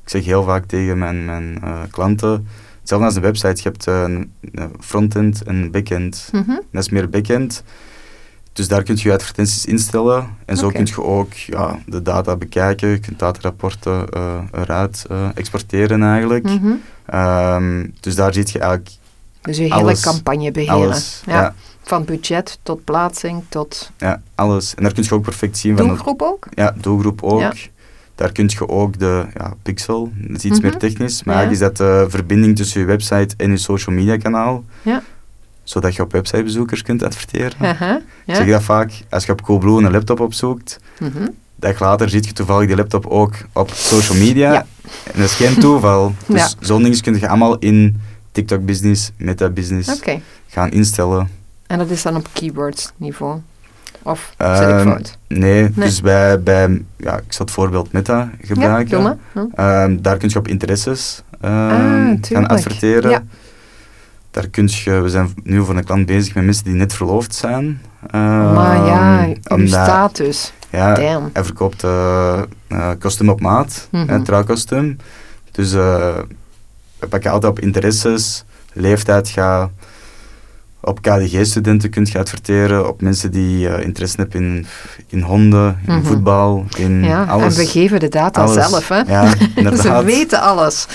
Ik 0.02 0.08
zeg 0.08 0.24
heel 0.24 0.44
vaak 0.44 0.64
tegen 0.64 0.98
mijn, 0.98 1.24
mijn 1.24 1.58
eh, 1.62 1.80
klanten, 1.90 2.46
hetzelfde 2.78 3.06
als 3.06 3.16
een 3.16 3.22
website, 3.22 3.62
je 3.62 3.62
hebt 3.62 3.86
een, 3.86 4.32
frontend 4.80 5.42
en 5.42 5.56
een 5.56 5.70
backend. 5.70 6.28
Mhm. 6.32 6.58
Dat 6.72 6.82
is 6.82 6.88
meer 6.88 7.08
backend. 7.08 7.62
Dus 8.52 8.68
daar 8.68 8.82
kun 8.82 8.98
je 8.98 9.12
advertenties 9.12 9.66
instellen. 9.66 10.28
En 10.44 10.56
zo 10.56 10.66
Oké. 10.66 10.74
kun 10.74 10.86
je 10.86 11.02
ook 11.02 11.32
ja, 11.32 11.78
de 11.86 12.02
data 12.02 12.36
bekijken. 12.36 12.88
Je 12.88 12.98
kunt 12.98 13.18
datarapporten 13.18 14.06
eruit 14.52 15.06
exporteren 15.34 16.02
eigenlijk. 16.02 16.44
Mhm. 16.44 16.72
Ehm, 17.06 17.86
dus 18.00 18.14
daar 18.14 18.32
zie 18.32 18.46
je 18.46 18.58
eigenlijk 18.58 18.90
Dus 19.42 19.56
je 19.56 19.62
hele 19.62 19.74
Alles. 19.74 20.00
campagne 20.00 20.50
beheren. 20.52 20.74
alles. 20.74 21.22
Ja. 21.26 21.40
Ja. 21.40 21.54
Van 21.82 22.04
budget 22.04 22.58
tot 22.62 22.84
plaatsing 22.84 23.42
tot 23.48 23.90
Ja, 23.98 24.22
alles. 24.34 24.74
En 24.74 24.82
daar 24.82 24.92
kun 24.92 25.02
je 25.02 25.14
ook 25.14 25.22
perfect 25.22 25.58
zien 25.58 25.76
van... 25.76 25.86
doelgroep 25.86 26.22
ook? 26.22 26.46
Ja, 26.54 26.74
doelgroep 26.80 27.22
ook. 27.22 27.40
Ja. 27.40 27.52
Daar 28.14 28.32
kun 28.32 28.50
je 28.52 28.68
ook 28.68 28.98
de 28.98 29.26
ja, 29.36 29.54
pixel, 29.62 30.12
dat 30.16 30.36
is 30.36 30.44
iets 30.44 30.58
Mhm. 30.58 30.66
meer 30.68 30.76
technisch, 30.78 31.22
maar 31.24 31.34
Ja. 31.34 31.40
eigenlijk 31.40 31.72
is 31.72 31.78
dat 31.78 31.88
de 31.88 32.10
verbinding 32.10 32.56
tussen 32.56 32.80
je 32.80 32.86
website 32.86 33.34
en 33.36 33.50
je 33.50 33.56
social 33.56 33.96
media 33.96 34.16
kanaal. 34.16 34.64
Ja. 34.82 35.02
Zodat 35.62 35.94
je 35.94 36.02
op 36.02 36.12
websitebezoekers 36.12 36.82
kunt 36.82 37.02
adverteren. 37.02 37.52
Aha, 37.60 37.96
Ik 37.96 38.02
ja. 38.26 38.34
zeg 38.34 38.46
dat 38.48 38.62
vaak, 38.62 38.92
als 39.10 39.24
je 39.26 39.32
op 39.32 39.42
Coolblue 39.42 39.82
een 39.84 39.92
laptop 39.92 40.20
opzoekt, 40.20 40.78
Mhm. 40.98 41.26
dag 41.56 41.80
later 41.80 42.08
ziet 42.08 42.26
je 42.26 42.32
toevallig 42.32 42.66
die 42.66 42.76
laptop 42.76 43.06
ook 43.06 43.34
op 43.52 43.70
social 43.74 44.18
media. 44.18 44.52
Ja. 44.52 44.66
En 45.04 45.20
dat 45.20 45.24
is 45.24 45.34
geen 45.34 45.58
toeval. 45.60 46.14
Dus 46.26 46.40
Ja. 46.40 46.48
zo'n 46.60 46.82
dingen 46.82 47.00
kun 47.00 47.18
je 47.18 47.28
allemaal 47.28 47.58
in 47.58 48.00
TikTok 48.32 48.64
business, 48.64 49.10
meta 49.16 49.48
business 49.48 49.88
Oké. 49.98 50.20
gaan 50.48 50.70
instellen. 50.70 51.28
En 51.66 51.78
dat 51.78 51.90
is 51.90 52.02
dan 52.02 52.16
op 52.16 52.28
keywords 52.32 52.92
niveau? 52.96 53.40
Of 54.02 54.32
zit 54.38 54.46
ik 54.60 54.68
Ehm, 54.68 54.88
fout? 54.88 55.18
Nee, 55.28 55.38
Nee. 55.62 55.70
dus 55.74 56.00
bij, 56.00 56.42
bij 56.42 56.82
ja, 56.96 57.16
ik 57.16 57.32
zal 57.32 57.44
het 57.46 57.54
voorbeeld 57.54 57.92
meta 57.92 58.30
gebruiken. 58.42 59.18
Hm. 59.32 59.38
Ehm, 59.54 59.96
daar 60.00 60.16
kun 60.16 60.28
je 60.28 60.38
op 60.38 60.48
interesses 60.48 61.22
ehm, 61.40 61.50
gaan 61.50 62.20
tuurlijk. 62.20 62.50
adverteren. 62.52 63.10
Ja. 63.10 63.22
Daar 64.30 64.48
kun 64.48 64.68
je, 64.72 64.90
we 65.00 65.08
zijn 65.08 65.28
nu 65.42 65.64
voor 65.64 65.76
een 65.76 65.84
klant 65.84 66.06
bezig 66.06 66.34
met 66.34 66.44
mensen 66.44 66.64
die 66.64 66.74
net 66.74 66.92
verloofd 66.94 67.34
zijn. 67.34 67.80
Ehm, 68.10 68.52
maar 68.54 68.76
ja, 68.86 69.28
uw 69.56 69.66
status. 69.66 70.52
Ja, 70.70 70.94
Damn. 70.94 71.30
hij 71.32 71.44
verkoopt 71.44 71.84
eh 71.84 72.42
eh, 72.68 72.90
kostuum 72.98 73.28
op 73.28 73.40
maat, 73.40 73.88
mm 73.90 74.24
trouwkostuum. 74.24 74.96
Dus 75.50 75.72
eh 75.72 76.18
we 77.00 77.06
pakken 77.06 77.30
altijd 77.30 77.52
op 77.52 77.60
interesses, 77.60 78.44
leeftijd 78.72 79.28
ga 79.28 79.70
op 80.82 81.02
KDG-studenten 81.02 81.90
kunt 81.90 82.10
je 82.10 82.18
adverteren, 82.18 82.88
op 82.88 83.00
mensen 83.02 83.30
die 83.30 83.68
eh, 83.68 83.84
interesse 83.84 84.16
hebben 84.16 84.40
in, 84.40 84.66
in 85.08 85.20
honden, 85.20 85.78
in 85.86 85.94
Mhm. 85.94 86.04
voetbal, 86.04 86.64
in 86.76 87.04
Ja, 87.04 87.24
alles. 87.24 87.56
en 87.56 87.64
we 87.64 87.70
geven 87.70 88.00
de 88.00 88.08
data 88.08 88.42
alles. 88.42 88.54
zelf, 88.68 88.88
hè? 88.88 88.98
Ja, 89.00 89.28
Ze 89.82 90.02
weten 90.04 90.40
alles. 90.40 90.86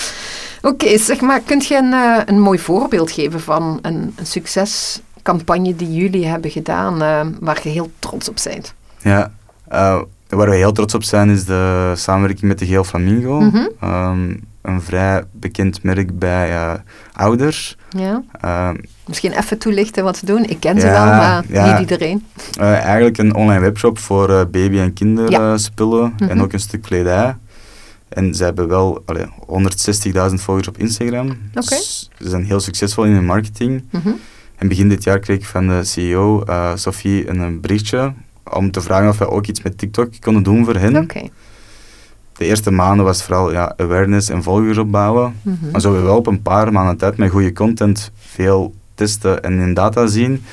Oké, 0.62 0.98
zeg 0.98 1.22
maar, 1.22 1.40
kunt 1.42 1.66
je 1.66 1.76
een, 1.78 1.94
eh, 1.94 2.22
een 2.26 2.40
mooi 2.40 2.60
voorbeeld 2.60 3.12
geven 3.12 3.42
van 3.42 3.80
een, 3.82 4.14
een 4.16 4.26
succescampagne 4.26 5.76
die 5.76 5.94
jullie 5.94 6.26
hebben 6.28 6.52
gedaan, 6.52 7.02
eh, 7.02 7.22
waar 7.40 7.60
je 7.64 7.70
heel 7.70 7.92
trots 8.00 8.30
op 8.30 8.36
bent? 8.44 8.74
Ja, 9.02 9.32
waar 10.30 10.50
we 10.50 10.56
heel 10.56 10.72
trots 10.72 10.94
op 10.94 11.04
zijn 11.04 11.30
is 11.30 11.46
de 11.46 11.94
samenwerking 11.96 12.48
met 12.48 12.60
de 12.60 12.66
Geel 12.66 12.84
Flamingo. 12.84 13.52
Ehm, 13.80 14.34
een 14.68 14.82
vrij 14.82 15.24
bekend 15.32 15.84
merk 15.84 16.20
bij 16.20 16.52
eh, 16.52 16.74
ouders. 17.14 17.78
Ja? 17.90 18.24
Ehm, 18.42 18.76
Misschien 19.06 19.32
even 19.32 19.58
toelichten 19.58 20.04
wat 20.04 20.18
ze 20.18 20.26
doen. 20.26 20.44
Ik 20.44 20.60
ken 20.60 20.80
ze 20.80 20.88
Ja, 20.88 20.94
wel, 20.94 21.06
maar 21.06 21.44
ja. 21.48 21.72
niet 21.72 21.80
iedereen. 21.90 22.26
Eh, 22.60 22.74
eigenlijk 22.74 23.18
een 23.18 23.36
online 23.36 23.60
webshop 23.60 24.00
voor 24.00 24.30
eh, 24.30 24.42
baby- 24.52 24.80
en 24.80 24.94
kinderspullen 24.94 26.14
Mhm. 26.20 26.30
en 26.30 26.42
ook 26.42 26.54
een 26.54 26.60
stuk 26.60 26.82
kledij. 26.82 27.36
En 28.10 28.34
ze 28.36 28.44
hebben 28.44 28.68
wel 28.68 29.04
allee, 29.06 29.26
160.000 29.48 30.42
volgers 30.42 30.68
op 30.68 30.78
Instagram. 30.78 31.28
Oké. 31.30 31.38
Dus 31.54 32.10
ze 32.20 32.30
zijn 32.30 32.44
heel 32.46 32.60
succesvol 32.60 33.04
in 33.04 33.12
hun 33.14 33.26
marketing. 33.26 33.84
Mhm. 33.92 34.10
En 34.56 34.68
begin 34.68 34.90
dit 34.90 35.04
jaar 35.04 35.20
kreeg 35.20 35.38
ik 35.38 35.46
van 35.46 35.68
de 35.68 35.84
CEO, 35.84 36.44
Sophie, 36.76 37.30
een, 37.30 37.62
berichtje 37.62 38.14
om 38.54 38.72
te 38.72 38.82
vragen 38.82 39.10
of 39.10 39.18
wij 39.18 39.28
ook 39.28 39.48
iets 39.48 39.62
met 39.62 39.78
TikTok 39.78 40.10
konden 40.20 40.44
doen 40.44 40.66
voor 40.66 40.76
hen. 40.76 40.98
Oké. 40.98 41.22
De 42.38 42.46
eerste 42.46 42.72
maanden 42.72 43.06
was 43.06 43.24
vooral 43.24 43.52
ja, 43.52 43.74
awareness 43.78 44.30
en 44.30 44.44
volgers 44.44 44.78
opbouwen. 44.78 45.36
Mhm. 45.42 45.72
Maar 45.72 45.82
zo 45.82 45.94
we 45.94 46.00
wel 46.02 46.18
op 46.18 46.28
een 46.28 46.42
paar 46.42 46.72
maanden 46.72 46.98
tijd 46.98 47.18
met 47.18 47.32
goede 47.32 47.54
content 47.54 48.12
veel 48.16 48.74
testen 48.94 49.44
en 49.44 49.60
in 49.60 49.74
data 49.74 50.08
zien, 50.08 50.44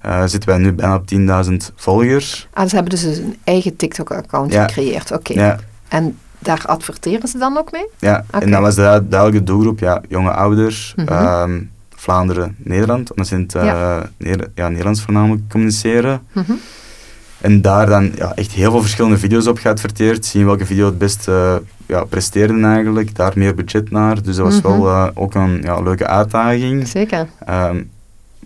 eh, 0.00 0.20
zitten 0.26 0.48
wij 0.48 0.58
nu 0.58 0.72
bijna 0.72 0.94
op 0.94 1.06
10.000 1.06 1.72
volgers. 1.76 2.48
Ah, 2.52 2.68
ze 2.68 2.74
hebben 2.74 2.92
dus 2.92 3.02
een 3.02 3.36
eigen 3.44 3.76
TikTok-account 3.76 4.52
Ja. 4.52 4.66
gecreëerd. 4.66 5.12
Oké. 5.12 5.32
Ja, 5.32 5.58
En 5.88 6.18
daar 6.38 6.62
adverteren 6.66 7.28
ze 7.28 7.38
dan 7.38 7.56
ook 7.58 7.72
mee? 7.72 7.86
ja. 7.98 8.24
Oké. 8.34 8.44
en 8.44 8.50
dat 8.50 8.60
was 8.60 8.74
de 8.74 9.04
duidelijke 9.08 9.42
doelgroep, 9.46 9.78
ja, 9.78 10.00
jonge 10.08 10.30
ouders, 10.30 10.92
Mhm. 10.96 11.08
ehm, 11.08 11.60
Vlaanderen, 11.96 12.54
Nederland, 12.58 13.10
omdat 13.10 13.26
ze 13.26 13.34
in 13.34 13.40
het 13.40 13.54
eh, 13.54 13.64
Ja. 13.64 14.02
Neder- 14.16 14.50
ja, 14.54 14.68
Nederlands 14.68 15.02
voornamelijk 15.02 15.42
communiceren. 15.50 16.20
Mhm. 16.32 16.52
En 17.42 17.60
daar 17.62 17.86
dan 17.86 18.12
ja, 18.16 18.32
echt 18.34 18.52
heel 18.52 18.70
veel 18.70 18.80
verschillende 18.80 19.18
video's 19.18 19.46
op 19.46 19.58
geadverteerd, 19.58 20.26
zien 20.26 20.44
welke 20.46 20.66
video 20.66 20.86
het 20.86 20.98
best 20.98 21.28
eh, 21.28 21.54
ja, 21.86 22.04
presteerde 22.04 22.66
eigenlijk, 22.66 23.14
daar 23.16 23.32
meer 23.34 23.54
budget 23.54 23.90
naar. 23.90 24.22
Dus 24.22 24.36
dat 24.36 24.44
was 24.46 24.60
Mhm. 24.60 24.66
wel 24.68 24.88
eh, 24.88 25.08
ook 25.14 25.34
een 25.34 25.60
ja, 25.62 25.80
leuke 25.80 26.06
uitdaging. 26.06 26.88
Zeker. 26.88 27.26
Ehm, 27.46 27.82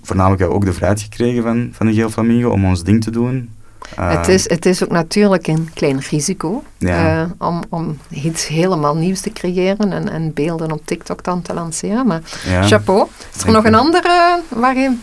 voornamelijk 0.03 0.41
hebben 0.41 0.59
we 0.59 0.65
ook 0.65 0.71
de 0.71 0.77
vrijheid 0.77 1.01
gekregen 1.03 1.43
van, 1.43 1.69
van 1.73 1.87
de 1.87 1.95
Geel 1.95 2.11
Flamingo 2.11 2.51
om 2.51 2.65
ons 2.65 2.83
ding 2.83 3.03
te 3.05 3.11
doen. 3.11 3.51
het, 3.95 4.19
Ehm, 4.27 4.31
is, 4.31 4.49
het 4.51 4.67
is 4.67 4.85
ook 4.85 4.91
natuurlijk 4.91 5.47
een 5.47 5.71
klein 5.75 6.01
risico 6.11 6.63
Ja. 6.79 7.21
eh, 7.23 7.31
om, 7.49 7.63
om 7.69 7.99
iets 8.11 8.47
helemaal 8.47 8.97
nieuws 8.97 9.21
te 9.21 9.31
creëren 9.33 9.93
en, 9.93 10.09
en 10.09 10.33
beelden 10.35 10.73
op 10.73 10.81
TikTok 10.85 11.25
dan 11.25 11.43
te 11.43 11.55
lanceren. 11.55 12.07
Maar 12.07 12.21
chapeau. 12.63 13.07
Is 13.37 13.43
er 13.43 13.53
nog 13.53 13.65
een 13.65 13.75
andere 13.75 14.41
waar 14.49 14.77
je 14.77 14.97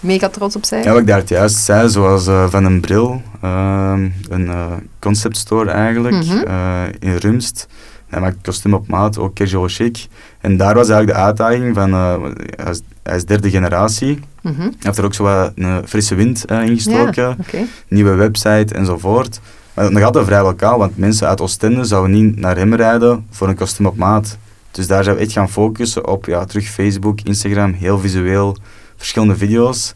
mega 0.00 0.28
trots 0.28 0.56
op 0.56 0.62
bent? 0.70 0.84
Ja, 0.84 0.90
wat 0.90 1.00
ik 1.00 1.06
daar 1.06 1.18
het 1.18 1.28
juist 1.28 1.56
zei, 1.56 1.88
zoals 1.88 2.26
eh, 2.26 2.48
van 2.48 2.64
een 2.64 2.80
bril, 2.80 3.22
ehm, 3.42 4.08
een 4.28 4.48
eh 4.48 4.72
concept 4.98 5.36
store 5.36 5.70
eigenlijk, 5.70 6.24
eh, 6.46 6.82
in 6.98 7.16
Rumst. 7.16 7.66
Hij 8.08 8.20
maakt 8.20 8.36
kostuum 8.42 8.74
op 8.74 8.88
maat, 8.88 9.18
ook 9.18 9.34
casual 9.34 9.68
chic. 9.68 10.06
En 10.40 10.56
daar 10.56 10.74
was 10.74 10.88
eigenlijk 10.88 11.18
de 11.18 11.24
uitdaging 11.24 11.74
van, 11.74 11.92
eh, 11.92 12.14
hij, 12.56 12.70
is, 12.70 12.80
hij 13.02 13.16
is 13.16 13.24
derde 13.24 13.50
generatie. 13.50 14.20
Mhm. 14.42 14.60
Hij 14.60 14.72
heeft 14.78 14.98
er 14.98 15.04
ook 15.04 15.14
zo 15.14 15.22
wat 15.22 15.52
een 15.54 15.88
frisse 15.88 16.14
wind 16.14 16.44
ingestoken, 16.50 17.22
Ja, 17.22 17.36
oké. 17.40 17.58
nieuwe 17.88 18.14
website 18.14 18.74
enzovoort. 18.74 19.40
Maar 19.74 19.92
nog 19.92 20.02
altijd 20.02 20.24
vrij 20.24 20.42
lokaal, 20.42 20.78
want 20.78 20.96
mensen 20.96 21.28
uit 21.28 21.40
Oostende 21.40 21.84
zouden 21.84 22.10
niet 22.10 22.36
naar 22.36 22.56
hem 22.56 22.74
rijden 22.74 23.26
voor 23.30 23.48
een 23.48 23.54
kostuum 23.56 23.86
op 23.86 23.96
maat. 23.96 24.36
Dus 24.70 24.86
daar 24.86 25.04
zijn 25.04 25.16
we 25.16 25.22
echt 25.22 25.32
gaan 25.32 25.50
focussen 25.50 26.06
op 26.06 26.26
ja, 26.26 26.44
terug 26.44 26.68
Facebook, 26.68 27.20
Instagram, 27.20 27.72
heel 27.72 27.98
visueel, 27.98 28.56
verschillende 28.98 29.36
video's. 29.36 29.94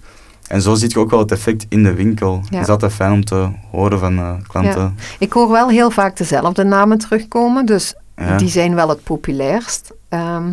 En 0.48 0.62
zo 0.62 0.74
zie 0.74 0.88
je 0.88 0.98
ook 0.98 1.10
wel 1.10 1.18
het 1.18 1.32
effect 1.32 1.66
in 1.68 1.82
de 1.82 1.94
winkel. 1.94 2.32
Ja. 2.50 2.56
Het 2.56 2.62
is 2.66 2.68
altijd 2.68 2.92
fijn 2.92 3.12
om 3.12 3.24
te 3.24 3.48
horen 3.70 3.98
van 3.98 4.18
eh, 4.18 4.34
klanten. 4.46 4.96
Ik 5.18 5.32
hoor 5.32 5.50
wel 5.50 5.68
heel 5.68 5.90
vaak 5.90 6.16
dezelfde 6.16 6.64
namen 6.64 6.98
terugkomen, 6.98 7.66
dus 7.66 7.94
Ja. 8.16 8.36
die 8.36 8.48
zijn 8.48 8.74
wel 8.74 8.88
het 8.88 9.02
populairst. 9.02 9.92
Ehm, 10.08 10.52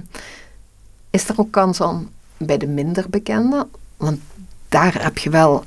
is 1.10 1.30
er 1.30 1.34
ook 1.38 1.52
kans 1.52 1.82
om 1.82 2.10
bij 2.38 2.58
de 2.58 2.68
minder 2.68 3.06
bekende? 3.10 3.68
Want 3.98 4.20
daar 4.70 5.04
heb 5.04 5.18
je 5.18 5.30
wel 5.30 5.64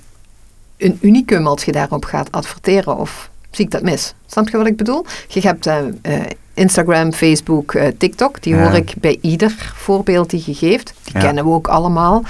een 0.77 0.99
unicum 1.01 1.47
als 1.47 1.65
je 1.65 1.73
daarop 1.73 2.05
gaat 2.05 2.33
adverteren, 2.33 2.97
of 2.97 3.31
zie 3.51 3.65
ik 3.65 3.71
dat 3.71 3.83
mis? 3.83 4.15
Snap 4.27 4.49
je 4.49 4.57
wat 4.57 4.67
ik 4.67 4.77
bedoel? 4.77 5.07
Je 5.29 5.41
hebt 5.41 5.67
eh, 5.67 5.79
eh, 6.03 6.21
Instagram, 6.55 7.13
Facebook, 7.13 7.75
TikTok, 7.99 8.43
die 8.43 8.55
Ja. 8.55 8.63
hoor 8.63 8.75
ik 8.75 8.95
bij 9.01 9.19
ieder 9.21 9.73
voorbeeld 9.75 10.31
die 10.31 10.43
je 10.47 10.55
geeft. 10.55 10.95
Die 11.05 11.15
Ja. 11.15 11.21
kennen 11.21 11.45
we 11.45 11.51
ook 11.51 11.69
allemaal. 11.69 12.23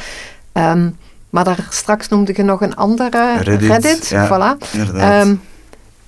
Ehm, 0.53 0.91
maar 1.31 1.45
daar 1.45 1.67
straks 1.71 2.09
noemde 2.09 2.33
je 2.37 2.43
nog 2.43 2.61
een 2.61 2.77
andere, 2.77 3.37
Reddit, 3.39 3.69
Reddit 3.71 4.09
ja. 4.09 4.27
voilà. 4.29 4.69
Ehm, 4.95 5.35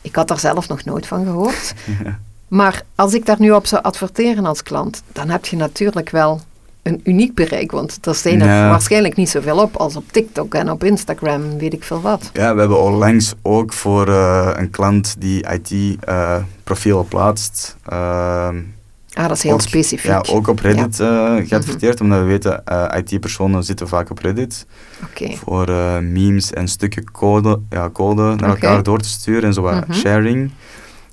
ik 0.03 0.17
had 0.17 0.29
daar 0.29 0.39
zelf 0.39 0.69
nog 0.69 0.85
nooit 0.85 1.07
van 1.07 1.25
gehoord. 1.25 1.75
Ja. 2.05 2.19
Maar 2.49 2.83
als 2.95 3.15
ik 3.15 3.27
daar 3.27 3.37
nu 3.41 3.51
op 3.51 3.67
zou 3.67 3.83
adverteren 3.83 4.47
als 4.47 4.63
klant, 4.63 5.03
dan 5.13 5.29
heb 5.29 5.45
je 5.47 5.57
natuurlijk 5.57 6.11
wel 6.11 6.41
een 6.83 7.01
uniek 7.05 7.35
bereik. 7.35 7.71
Want 7.71 8.07
er 8.07 8.15
zijn 8.15 8.41
er 8.41 8.47
Ja. 8.49 8.69
waarschijnlijk 8.69 9.17
niet 9.17 9.29
zoveel 9.31 9.59
op 9.59 9.77
als 9.77 9.97
op 9.97 10.05
TikTok 10.11 10.55
en 10.55 10.71
op 10.71 10.85
Instagram, 10.85 11.59
weet 11.59 11.73
ik 11.73 11.85
veel 11.85 12.01
wat. 12.01 12.31
Ja, 12.33 12.55
we 12.55 12.59
hebben 12.61 12.83
onlangs 12.83 13.35
ook 13.43 13.73
voor 13.73 14.09
eh, 14.09 14.51
een 14.55 14.71
klant 14.71 15.15
die 15.19 15.47
IT-profielen 15.53 17.09
plaatst, 17.09 17.77
ehm, 17.87 18.57
Ah, 19.15 19.29
dat 19.29 19.37
is 19.37 19.43
heel 19.43 19.53
ook- 19.53 19.61
specifiek. 19.61 20.11
ja, 20.11 20.23
ook 20.31 20.49
op 20.49 20.59
Reddit 20.59 21.01
eh, 21.01 21.35
geadverteerd, 21.47 22.01
omdat 22.01 22.19
we 22.19 22.25
weten, 22.25 22.65
eh, 22.67 22.99
IT-personen 22.99 23.65
zitten 23.65 23.89
vaak 23.89 24.11
op 24.11 24.19
Reddit. 24.19 24.67
Oké. 25.05 25.33
voor 25.37 25.69
eh, 25.69 25.99
memes 25.99 26.53
en 26.53 26.69
stukken 26.69 27.11
code, 27.11 27.61
ja, 27.71 27.91
code 27.91 28.23
naar 28.23 28.49
elkaar 28.49 28.83
door 28.83 28.99
te 28.99 29.09
sturen 29.09 29.43
en 29.43 29.53
zo 29.55 29.63
wat 29.63 29.87
Mhm. 29.89 29.93
sharing. 29.99 30.51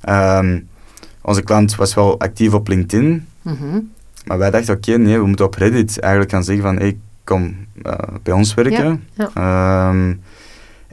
Ehm, 0.01 0.59
onze 1.21 1.41
klant 1.41 1.75
was 1.75 1.93
wel 1.93 2.19
actief 2.19 2.53
op 2.53 2.67
LinkedIn, 2.67 3.27
Mhm. 3.41 3.79
maar 4.25 4.37
wij 4.37 4.51
dachten, 4.51 4.75
oké, 4.75 4.97
nee, 4.97 5.19
we 5.19 5.25
moeten 5.27 5.45
op 5.45 5.55
Reddit 5.55 5.99
eigenlijk 5.99 6.31
gaan 6.33 6.43
zeggen 6.43 6.63
van, 6.63 6.75
hey, 6.77 6.97
kom 7.23 7.55
bij 8.23 8.33
ons 8.33 8.53
werken. 8.53 9.03
Ja, 9.13 9.29
Ehm, 9.33 10.13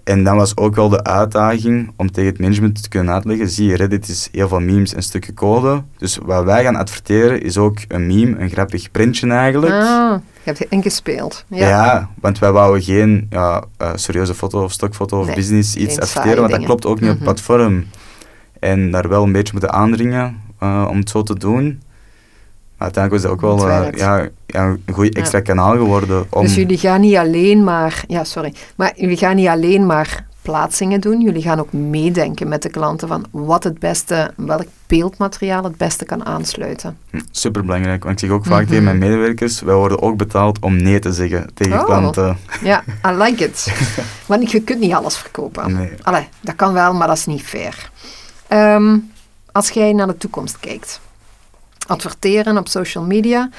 en 0.08 0.24
dan 0.24 0.36
was 0.36 0.56
ook 0.56 0.74
wel 0.74 0.88
de 0.88 1.02
uitdaging 1.04 1.92
om 1.96 2.10
tegen 2.12 2.30
het 2.30 2.38
management 2.40 2.82
te 2.82 2.88
kunnen 2.88 3.14
uitleggen, 3.14 3.48
zie 3.48 3.66
je, 3.68 3.76
Reddit 3.76 4.08
is 4.08 4.28
heel 4.32 4.48
veel 4.48 4.60
memes 4.60 4.94
en 4.94 5.02
stukken 5.02 5.34
code. 5.34 5.82
Dus 5.96 6.18
wat 6.22 6.44
wij 6.44 6.62
gaan 6.64 6.76
adverteren 6.76 7.42
is 7.42 7.58
ook 7.58 7.78
een 7.88 8.06
meme, 8.06 8.38
een 8.38 8.50
grappig 8.50 8.90
printje 8.90 9.30
eigenlijk. 9.30 9.72
Ah, 9.72 10.18
je 10.42 10.54
hebt 10.54 10.60
ingespeeld. 10.68 11.44
Ja. 11.48 11.68
Ja. 11.68 12.08
want 12.20 12.38
wij 12.38 12.52
wouden 12.52 12.82
geen 12.82 13.26
ja, 13.30 13.62
eh, 13.76 13.90
serieuze 13.94 14.34
foto 14.34 14.62
of 14.62 14.72
stokfoto 14.72 15.20
of 15.20 15.26
Nee, 15.26 15.34
business 15.34 15.76
iets 15.76 16.00
adverteren, 16.00 16.38
want 16.38 16.50
dat 16.50 16.64
klopt 16.64 16.86
ook 16.86 17.00
niet 17.00 17.10
op 17.10 17.16
Mhm. 17.18 17.24
het 17.28 17.34
platform. 17.34 17.84
En 18.60 18.90
daar 18.90 19.08
wel 19.08 19.22
een 19.24 19.32
beetje 19.32 19.52
moeten 19.52 19.72
aandringen 19.72 20.36
eh, 20.58 20.86
om 20.90 20.98
het 20.98 21.10
zo 21.10 21.22
te 21.22 21.34
doen. 21.38 21.82
Maar 22.78 22.86
uiteindelijk 22.86 23.12
was 23.12 23.22
dat 23.22 23.30
ook 23.32 23.58
wel 23.58 23.68
eh, 23.70 23.98
ja, 23.98 24.28
ja, 24.46 24.64
een 24.86 24.94
goed 24.94 25.14
extra 25.14 25.38
Ja. 25.38 25.44
kanaal 25.44 25.72
geworden. 25.76 26.26
Om, 26.30 26.42
Dus 26.42 26.54
jullie 26.54 26.78
gaan 26.78 27.00
niet 27.00 27.16
alleen 27.16 27.64
maar, 27.64 28.04
ja 28.08 28.24
sorry, 28.24 28.54
maar 28.76 28.92
jullie 28.96 29.16
gaan 29.16 29.36
niet 29.36 29.48
alleen 29.48 29.86
maar 29.86 30.26
verplaatsingen 30.42 31.00
doen. 31.00 31.20
Jullie 31.20 31.42
gaan 31.42 31.58
ook 31.60 31.72
meedenken 31.72 32.48
met 32.48 32.62
de 32.62 32.68
klanten 32.70 33.08
van 33.08 33.26
wat 33.30 33.64
het 33.64 33.78
beste, 33.78 34.30
welk 34.36 34.64
beeldmateriaal 34.86 35.64
het 35.64 35.76
beste 35.76 36.04
kan 36.04 36.26
aansluiten. 36.26 36.96
Hm, 37.10 37.20
Superbelangrijk, 37.30 38.02
want 38.04 38.22
ik 38.22 38.28
zeg 38.28 38.36
ook 38.36 38.44
vaak 38.46 38.60
Mhm. 38.60 38.68
tegen 38.68 38.84
mijn 38.84 38.98
medewerkers, 38.98 39.60
wij 39.60 39.74
worden 39.74 40.02
ook 40.02 40.16
betaald 40.16 40.58
om 40.60 40.82
nee 40.82 40.98
te 40.98 41.12
zeggen 41.12 41.50
tegen 41.54 41.78
Oh. 41.78 41.84
klanten. 41.84 42.36
Ja, 42.62 42.82
I 43.06 43.10
like 43.22 43.44
it. 43.44 43.72
Want 44.26 44.50
je 44.50 44.60
kunt 44.60 44.80
niet 44.80 44.92
alles 44.94 45.16
verkopen. 45.16 45.72
Nee. 45.74 45.90
Allee, 46.02 46.28
dat 46.40 46.56
kan 46.56 46.72
wel, 46.72 46.94
maar 46.94 47.06
dat 47.06 47.16
is 47.16 47.26
niet 47.26 47.42
fair. 47.42 47.90
Ehm, 48.46 48.96
als 49.52 49.70
jij 49.70 49.92
naar 49.92 50.06
de 50.06 50.16
toekomst 50.16 50.58
kijkt, 50.60 51.00
adverteren 51.88 52.58
op 52.58 52.68
social 52.68 53.04
media, 53.04 53.50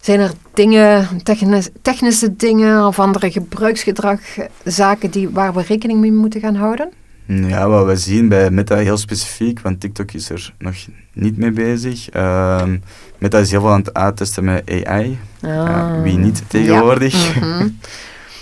zijn 0.00 0.20
er 0.20 0.32
dingen, 0.54 1.08
technis- 1.22 1.70
technische 1.82 2.36
dingen 2.36 2.86
of 2.86 2.98
andere 2.98 3.30
gebruiksgedrag, 3.30 4.20
zaken 4.64 5.10
die, 5.10 5.30
waar 5.30 5.54
we 5.54 5.62
rekening 5.62 6.00
mee 6.00 6.12
moeten 6.12 6.40
gaan 6.40 6.54
houden? 6.54 6.90
Ja, 7.26 7.68
wat 7.68 7.86
we 7.86 7.96
zien 7.96 8.28
bij 8.28 8.50
Meta 8.50 8.76
heel 8.76 8.96
specifiek, 8.96 9.60
want 9.60 9.80
TikTok 9.80 10.12
is 10.12 10.30
er 10.30 10.54
nog 10.58 10.74
niet 11.12 11.36
mee 11.36 11.50
bezig. 11.50 12.08
Ehm, 12.10 12.76
Meta 13.18 13.38
is 13.38 13.50
heel 13.50 13.60
veel 13.60 13.70
aan 13.70 13.80
het 13.80 13.94
uittesten 13.94 14.44
met 14.44 14.84
AI. 14.86 15.18
Ja, 15.40 16.00
wie 16.02 16.18
niet 16.18 16.42
tegenwoordig? 16.46 17.34
Ja. 17.34 17.40
Mhm. 17.40 17.68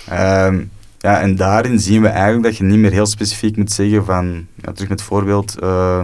Ehm, 0.07 0.63
ja, 0.97 1.19
en 1.19 1.35
daarin 1.35 1.79
zien 1.79 2.01
we 2.01 2.07
eigenlijk 2.07 2.43
dat 2.43 2.57
je 2.57 2.63
niet 2.63 2.79
meer 2.79 2.91
heel 2.91 3.05
specifiek 3.05 3.57
moet 3.57 3.71
zeggen 3.71 4.05
van, 4.05 4.47
ja, 4.55 4.71
terug 4.71 4.89
met 4.89 4.99
het 4.99 5.01
voorbeeld, 5.01 5.59
eh, 5.59 6.01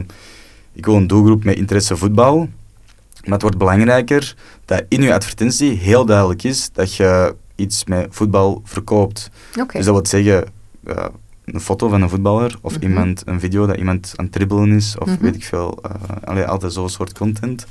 ik 0.74 0.86
wil 0.86 0.96
een 0.96 1.08
doelgroep 1.08 1.44
met 1.44 1.56
interesse 1.58 1.98
voetbal. 1.98 2.38
Maar 3.24 3.34
het 3.34 3.42
wordt 3.42 3.58
belangrijker 3.58 4.36
dat 4.66 4.84
in 4.88 5.02
je 5.02 5.14
advertentie 5.14 5.72
heel 5.72 6.06
duidelijk 6.06 6.44
is 6.44 6.70
dat 6.74 6.96
je 6.96 7.36
iets 7.56 7.86
met 7.86 8.08
voetbal 8.10 8.62
verkoopt. 8.64 9.30
Dus 9.78 9.86
dat 9.86 9.94
wil 9.96 10.06
zeggen, 10.22 10.48
eh, 10.86 11.06
een 11.46 11.60
foto 11.60 11.90
van 11.90 12.02
een 12.02 12.10
voetballer 12.10 12.58
of 12.62 12.74
Mhm. 12.76 12.84
iemand, 12.84 13.22
een 13.26 13.40
video 13.40 13.66
dat 13.66 13.78
iemand 13.78 14.14
aan 14.16 14.26
het 14.26 14.34
dribbelen 14.34 14.72
is 14.72 14.96
of 14.98 15.08
Mhm. 15.08 15.22
weet 15.24 15.36
ik 15.36 15.44
veel, 15.44 15.80
eh 15.82 15.92
allee, 16.24 16.46
altijd 16.46 16.74
zo'n 16.74 16.90
soort 16.90 17.14
content. 17.18 17.66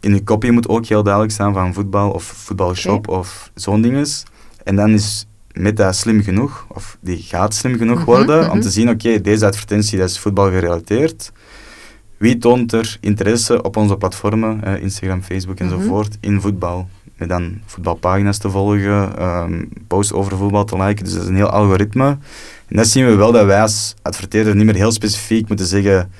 In 0.00 0.14
je 0.14 0.24
copy 0.24 0.50
moet 0.50 0.68
ook 0.68 0.86
heel 0.86 1.02
duidelijk 1.02 1.32
staan 1.32 1.52
van 1.52 1.74
voetbal 1.74 2.10
of 2.10 2.22
voetbalshop 2.24 3.08
of 3.08 3.50
zo'n 3.54 3.80
dinges. 3.82 4.22
En 4.64 4.76
dan 4.76 4.90
is 4.90 5.26
Meta 5.52 5.92
slim 5.92 6.22
genoeg, 6.22 6.66
of 6.68 6.96
die 7.00 7.22
gaat 7.22 7.54
slim 7.54 7.76
genoeg 7.76 7.96
Mhm, 7.96 8.04
worden, 8.04 8.50
om 8.50 8.60
te 8.60 8.70
zien, 8.70 8.88
oké, 8.90 9.20
deze 9.20 9.46
advertentie 9.46 9.98
dat 9.98 10.10
is 10.10 10.18
voetbal 10.18 10.50
gerelateerd. 10.50 11.32
Wie 12.24 12.38
toont 12.38 12.72
er 12.72 12.96
interesse 13.00 13.62
op 13.62 13.76
onze 13.76 13.96
platformen, 13.96 14.80
Instagram, 14.80 15.22
Facebook 15.22 15.58
Mhm. 15.58 15.64
enzovoort, 15.72 16.16
in 16.20 16.40
voetbal? 16.40 16.88
Met 17.16 17.28
dan 17.28 17.60
voetbalpagina's 17.66 18.38
te 18.38 18.50
volgen, 18.50 19.18
ehm 19.18 19.64
posts 19.86 20.12
over 20.12 20.36
voetbal 20.36 20.64
te 20.64 20.76
liken. 20.76 21.04
Dus 21.04 21.12
dat 21.14 21.22
is 21.22 21.28
een 21.28 21.36
heel 21.36 21.50
algoritme. 21.50 22.06
En 22.68 22.76
dat 22.76 22.86
zien 22.86 23.06
we 23.06 23.14
wel 23.14 23.32
dat 23.32 23.44
wij 23.46 23.60
als 23.60 23.94
adverteerder 24.02 24.56
niet 24.56 24.64
meer 24.64 24.74
heel 24.74 24.92
specifiek 24.92 25.48
moeten 25.48 25.66
zeggen 25.66 26.10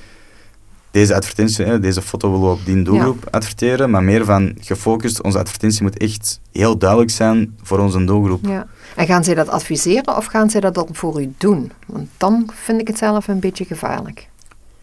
deze 0.91 1.15
advertentie, 1.15 1.79
deze 1.79 2.01
foto 2.01 2.31
willen 2.31 2.45
we 2.47 2.53
op 2.53 2.65
die 2.65 2.81
doelgroep 2.81 3.27
adverteren, 3.31 3.89
maar 3.89 4.03
meer 4.03 4.25
van 4.25 4.55
gefocust, 4.59 5.21
onze 5.21 5.39
advertentie 5.39 5.83
moet 5.83 5.97
echt 5.97 6.39
heel 6.51 6.77
duidelijk 6.77 7.11
zijn 7.11 7.55
voor 7.63 7.79
onze 7.79 8.03
doelgroep. 8.05 8.45
Ja. 8.45 8.67
En 8.95 9.05
gaan 9.05 9.23
zij 9.23 9.33
dat 9.35 9.49
adviseren 9.49 10.17
of 10.17 10.25
gaan 10.25 10.49
zij 10.49 10.61
dat 10.61 10.73
dan 10.73 10.87
voor 10.91 11.21
u 11.21 11.33
doen? 11.37 11.71
Want 11.87 12.07
dan 12.17 12.49
vind 12.53 12.81
ik 12.81 12.87
het 12.87 12.97
zelf 12.97 13.27
een 13.27 13.39
beetje 13.39 13.65
gevaarlijk. 13.65 14.27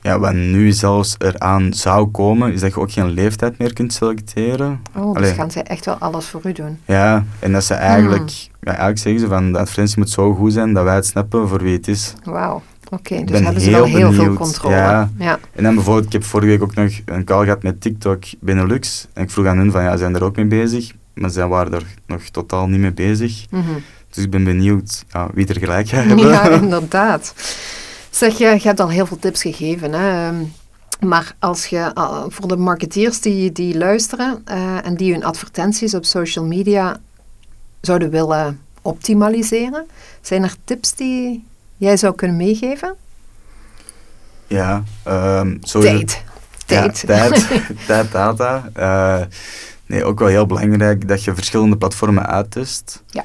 Ja, 0.02 0.18
wat 0.18 0.32
nu 0.34 0.72
zelfs 0.72 1.14
eraan 1.18 1.72
zou 1.74 2.06
komen, 2.06 2.52
is 2.52 2.60
dat 2.60 2.74
je 2.74 2.80
ook 2.80 2.92
geen 2.92 3.10
leeftijd 3.10 3.58
meer 3.58 3.72
kunt 3.72 3.92
selecteren. 3.92 4.80
Oh, 4.96 5.06
dus 5.06 5.16
Allee. 5.16 5.34
gaan 5.34 5.50
zij 5.50 5.62
echt 5.62 5.84
wel 5.84 5.94
alles 5.98 6.26
voor 6.26 6.40
u 6.44 6.52
doen? 6.52 6.78
Ja, 6.84 7.24
en 7.38 7.52
dat 7.52 7.64
ze 7.64 7.74
eigenlijk, 7.74 8.30
Hmm. 8.30 8.48
ja, 8.60 8.68
eigenlijk 8.68 8.98
zeggen 8.98 9.20
ze 9.20 9.26
van 9.28 9.52
de 9.52 9.58
advertentie 9.58 9.98
moet 9.98 10.10
zo 10.10 10.34
goed 10.34 10.52
zijn 10.52 10.72
dat 10.72 10.84
wij 10.84 10.94
het 10.94 11.06
snappen 11.06 11.48
voor 11.48 11.62
wie 11.62 11.76
het 11.76 11.88
is. 11.88 12.14
Wauw. 12.24 12.62
Oké, 12.90 13.16
dus 13.16 13.30
ben 13.30 13.44
hebben 13.44 13.62
ze 13.62 13.68
heel 13.68 13.78
wel 13.78 13.88
heel 13.88 14.12
veel 14.12 14.34
controle. 14.34 14.74
Ja. 14.74 15.10
ja. 15.18 15.38
En 15.52 15.62
dan 15.62 15.74
bijvoorbeeld, 15.74 16.06
ik 16.06 16.12
heb 16.12 16.24
vorige 16.24 16.48
week 16.50 16.62
ook 16.62 16.74
nog 16.74 16.90
een 17.04 17.24
call 17.24 17.44
gehad 17.44 17.62
met 17.62 17.80
TikTok 17.80 18.22
Benelux. 18.40 19.06
En 19.12 19.22
ik 19.22 19.30
vroeg 19.30 19.46
aan 19.46 19.56
hun 19.58 19.70
van, 19.70 19.82
ja, 19.82 19.96
zijn 19.96 20.14
er 20.14 20.24
ook 20.24 20.36
mee 20.36 20.46
bezig? 20.46 20.92
Maar 21.14 21.30
zij 21.30 21.46
waren 21.46 21.72
er 21.74 21.84
nog 22.06 22.22
totaal 22.22 22.66
niet 22.68 22.80
mee 22.80 22.92
bezig. 22.92 23.44
Mhm. 23.50 23.62
Dus 24.10 24.24
ik 24.24 24.30
ben 24.30 24.44
benieuwd 24.44 25.04
ja, 25.12 25.28
wie 25.34 25.46
er 25.46 25.58
gelijk 25.58 25.88
gaat 25.88 26.04
hebben. 26.08 26.28
Ja, 26.28 26.48
inderdaad. 26.48 27.34
Zeg, 28.12 28.38
je, 28.38 28.44
je 28.44 28.60
hebt 28.62 28.80
al 28.80 28.88
heel 28.90 29.06
veel 29.06 29.18
tips 29.18 29.42
gegeven. 29.42 29.92
Hè? 29.92 30.28
Ehm, 30.28 30.44
Maar 31.00 31.34
als 31.38 31.66
je 31.66 31.90
uh, 31.94 32.24
voor 32.28 32.48
de 32.48 32.56
marketeers 32.56 33.20
die, 33.20 33.52
die 33.52 33.78
luisteren 33.78 34.44
uh, 34.50 34.86
en 34.86 34.96
die 34.96 35.12
hun 35.12 35.24
advertenties 35.24 35.94
op 35.94 36.04
social 36.04 36.44
media 36.44 36.96
zouden 37.80 38.10
willen 38.10 38.60
optimaliseren, 38.82 39.86
zijn 40.20 40.42
er 40.42 40.54
tips 40.64 40.94
die 40.94 41.44
jij 41.76 41.96
zou 41.96 42.14
kunnen 42.14 42.36
meegeven? 42.36 42.94
Ja, 44.46 44.82
um, 45.08 45.60
tijd. 45.60 46.22
Tijd. 46.66 47.00
Ja, 47.00 47.06
tijd, 47.06 47.46
tijd, 47.86 48.12
data. 48.12 48.70
Uh, 48.76 49.26
nee, 49.86 50.04
ook 50.04 50.18
wel 50.18 50.28
heel 50.28 50.46
belangrijk 50.46 51.08
dat 51.08 51.24
je 51.24 51.34
verschillende 51.34 51.76
platformen 51.76 52.26
uittest. 52.26 53.02
Ja. 53.06 53.24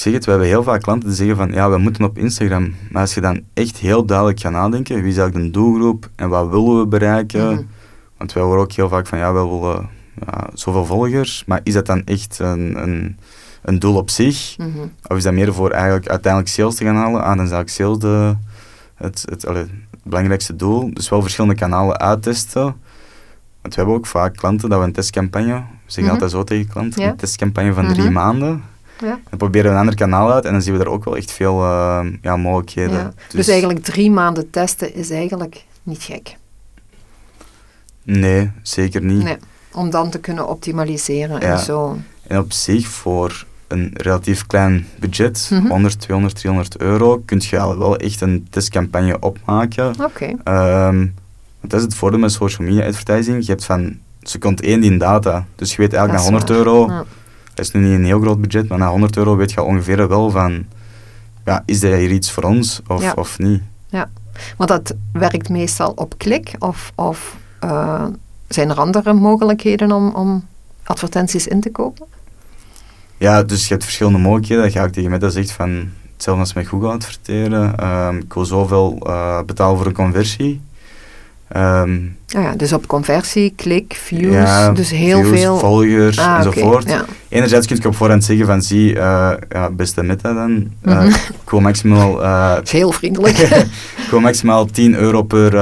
Ik 0.00 0.06
zeg 0.06 0.14
het, 0.14 0.24
we 0.24 0.30
hebben 0.30 0.48
heel 0.48 0.62
vaak 0.62 0.82
klanten 0.82 1.08
die 1.08 1.16
zeggen 1.16 1.36
van 1.36 1.52
ja, 1.52 1.70
we 1.70 1.78
moeten 1.78 2.04
op 2.04 2.18
Instagram. 2.18 2.74
Maar 2.90 3.00
als 3.00 3.14
je 3.14 3.20
dan 3.20 3.42
echt 3.54 3.76
heel 3.76 4.04
duidelijk 4.04 4.40
gaat 4.40 4.52
nadenken, 4.52 4.94
wie 5.02 5.10
is 5.10 5.16
eigenlijk 5.16 5.52
de 5.52 5.58
doelgroep 5.60 6.08
en 6.16 6.28
wat 6.28 6.48
willen 6.48 6.78
we 6.78 6.86
bereiken? 6.86 7.52
Mhm. 7.52 7.62
Want 8.18 8.32
wij 8.32 8.42
horen 8.42 8.60
ook 8.60 8.72
heel 8.72 8.88
vaak 8.88 9.06
van 9.06 9.18
ja, 9.18 9.32
we 9.32 9.38
willen 9.48 9.88
ja, 10.26 10.48
zoveel 10.54 10.84
volgers, 10.84 11.44
maar 11.46 11.60
is 11.62 11.72
dat 11.74 11.86
dan 11.86 12.04
echt 12.04 12.38
een, 12.38 12.82
een, 12.82 13.18
een 13.62 13.78
doel 13.78 13.96
op 13.96 14.10
zich? 14.10 14.54
Mhm. 14.58 14.68
Of 15.06 15.16
is 15.16 15.22
dat 15.22 15.32
meer 15.32 15.54
voor 15.54 15.70
eigenlijk 15.70 16.08
uiteindelijk 16.08 16.52
sales 16.52 16.74
te 16.74 16.84
gaan 16.84 16.96
halen? 16.96 17.20
Ah, 17.22 17.36
dan 17.36 17.44
is 17.46 17.50
eigenlijk 17.52 17.70
sales 17.70 17.98
de, 17.98 18.34
het, 18.94 19.24
het, 19.30 19.42
het 19.42 19.68
belangrijkste 20.02 20.56
doel. 20.56 20.94
Dus 20.94 21.08
wel 21.08 21.20
verschillende 21.22 21.56
kanalen 21.56 21.98
uittesten. 21.98 22.62
Want 23.62 23.74
we 23.74 23.80
hebben 23.80 23.94
ook 23.94 24.06
vaak 24.06 24.36
klanten 24.36 24.68
dat 24.68 24.78
we 24.78 24.84
een 24.84 24.92
testcampagne, 24.92 25.54
we 25.54 25.62
zeggen 25.86 26.02
Mhm. 26.04 26.12
altijd 26.12 26.30
zo 26.30 26.44
tegen 26.44 26.68
klanten, 26.72 27.02
Ja. 27.02 27.08
een 27.10 27.16
testcampagne 27.16 27.72
van 27.72 27.88
drie 27.92 28.10
maanden. 28.10 28.62
Ja. 29.00 29.18
Dan 29.28 29.38
proberen 29.38 29.66
we 29.66 29.72
een 29.74 29.80
ander 29.80 29.94
kanaal 29.94 30.32
uit 30.32 30.44
en 30.44 30.52
dan 30.52 30.62
zien 30.62 30.72
we 30.72 30.78
daar 30.84 30.92
ook 30.92 31.04
wel 31.04 31.16
echt 31.16 31.30
veel 31.32 31.62
uh, 31.62 32.06
ja, 32.22 32.36
mogelijkheden. 32.36 32.98
Ja. 32.98 33.12
Dus, 33.28 33.48
eigenlijk 33.48 33.84
drie 33.84 34.10
maanden 34.10 34.50
testen 34.50 34.94
is 34.94 35.10
eigenlijk 35.10 35.64
niet 35.82 36.02
gek. 36.02 36.36
Nee, 38.02 38.50
zeker 38.62 39.02
niet. 39.04 39.22
Nee, 39.22 39.36
om 39.72 39.90
dan 39.90 40.10
te 40.10 40.18
kunnen 40.18 40.48
optimaliseren 40.48 41.40
Ja. 41.40 41.52
en 41.52 41.58
zo. 41.58 41.96
En 42.26 42.38
op 42.38 42.52
zich, 42.52 42.86
voor 42.88 43.44
een 43.68 43.90
relatief 43.94 44.46
klein 44.46 44.86
budget, 44.98 45.48
Mhm. 45.52 45.66
100, 45.66 46.00
200, 46.00 46.34
300 46.36 46.76
euro, 46.78 47.22
kun 47.24 47.40
je 47.50 47.58
al 47.60 47.78
wel 47.78 47.96
echt 47.96 48.20
een 48.20 48.46
testcampagne 48.50 49.18
opmaken. 49.20 49.94
Oké. 50.04 50.32
Ehm, 50.44 50.96
want 51.60 51.72
dat 51.72 51.74
is 51.80 51.82
het 51.82 51.94
voordeel 51.94 52.18
met 52.18 52.32
social 52.32 52.68
media 52.68 52.86
advertising. 52.86 53.44
Je 53.44 53.50
hebt 53.50 53.64
van 53.64 53.98
seconde 54.22 54.62
1 54.68 54.80
die 54.80 54.96
data. 54.96 55.46
Dus 55.56 55.70
je 55.70 55.76
weet 55.76 55.92
eigenlijk 55.92 56.22
na 56.22 56.36
is 56.36 56.40
100 56.44 56.48
waar. 56.48 56.58
euro, 56.58 56.86
Ja. 56.88 57.04
Dat 57.60 57.74
is 57.74 57.80
nu 57.80 57.88
niet 57.88 57.98
een 57.98 58.04
heel 58.04 58.20
groot 58.20 58.40
budget, 58.40 58.68
maar 58.68 58.78
na 58.78 58.88
100 58.90 59.16
euro 59.16 59.36
weet 59.36 59.52
je 59.52 59.62
ongeveer 59.62 60.08
wel 60.08 60.30
van, 60.30 60.64
ja, 61.44 61.62
is 61.66 61.80
dat 61.80 61.92
hier 61.92 62.10
iets 62.10 62.30
voor 62.30 62.42
ons 62.42 62.80
of, 62.86 63.02
Ja. 63.02 63.12
of 63.16 63.38
niet? 63.38 63.62
Want 64.56 64.70
dat 64.70 64.94
werkt 65.12 65.48
meestal 65.48 65.92
op 65.94 66.14
klik 66.18 66.54
of, 66.58 66.92
of 66.94 67.36
eh, 67.60 68.04
zijn 68.48 68.70
er 68.70 68.76
andere 68.80 69.12
mogelijkheden 69.12 69.92
om, 69.92 70.14
om 70.14 70.44
advertenties 70.82 71.46
in 71.46 71.60
te 71.60 71.70
kopen? 71.70 72.06
Ja, 73.16 73.42
dus 73.42 73.62
je 73.62 73.68
hebt 73.72 73.84
verschillende 73.84 74.18
mogelijkheden. 74.18 74.64
Dat 74.64 74.72
ga 74.72 74.84
ik 74.84 74.92
tegen 74.92 75.10
mij 75.10 75.18
dat 75.18 75.32
zegt 75.32 75.52
van, 75.52 75.88
hetzelfde 76.14 76.42
als 76.42 76.52
met 76.52 76.66
Google 76.68 76.88
adverteren. 76.88 77.76
Ehm, 77.78 78.16
ik 78.16 78.32
wil 78.34 78.44
zoveel 78.44 78.98
eh, 79.06 79.42
betalen 79.42 79.76
voor 79.76 79.86
een 79.86 79.92
conversie. 79.92 80.60
Ehm, 81.50 81.98
Ah 82.34 82.42
ja, 82.42 82.54
dus 82.56 82.72
op 82.72 82.86
conversie, 82.86 83.52
klik, 83.56 83.94
views, 84.04 84.34
ja, 84.34 84.72
dus 84.72 84.90
heel 84.90 85.22
views, 85.22 85.40
veel. 85.40 85.58
volgers 85.58 86.18
Ah, 86.18 86.36
enzovoort. 86.36 86.88
ja. 86.88 87.04
Enerzijds 87.28 87.66
kun 87.66 87.76
je 87.80 87.88
op 87.88 87.94
voorhand 87.96 88.24
zeggen 88.24 88.46
van 88.46 88.62
zie, 88.62 88.98
eh, 88.98 89.32
ja, 89.48 89.70
beste 89.70 90.02
meta 90.02 90.32
dan, 90.32 90.70
Mhm. 90.82 91.06
ik 91.42 91.50
wil 91.50 91.60
maximaal, 91.60 92.22
eh, 92.22 92.56
heel 92.70 92.92
vriendelijk. 92.92 93.38
ik 94.04 94.06
wil 94.10 94.20
maximaal 94.20 94.66
10 94.66 94.94
euro 94.94 95.22
per 95.22 95.58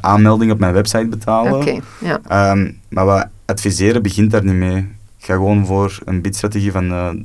aanmelding 0.00 0.50
op 0.52 0.58
mijn 0.58 0.72
website 0.72 1.06
betalen. 1.06 1.54
Oké, 1.54 1.78
ja. 1.98 2.20
Ehm, 2.28 2.70
maar 2.88 3.04
wat 3.04 3.26
adviseren 3.44 4.02
begint 4.02 4.30
daar 4.30 4.44
niet 4.44 4.54
mee. 4.54 4.76
Ik 5.18 5.24
ga 5.24 5.34
gewoon 5.34 5.66
voor 5.66 5.98
een 6.04 6.20
bidstrategie 6.20 6.72
van 6.72 6.84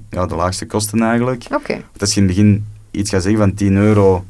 ja, 0.10 0.26
de 0.26 0.36
laagste 0.36 0.65
kosten 0.65 1.02
eigenlijk. 1.02 1.43
Oké, 1.54 1.74
Want 1.74 2.02
als 2.02 2.13
je 2.13 2.21
in 2.21 2.28
het 2.28 2.36
begin 2.36 2.65
iets 2.91 3.10
gaat 3.10 3.21
zeggen 3.21 3.39
van 3.41 3.54
10 3.54 3.76
euro 3.76 4.24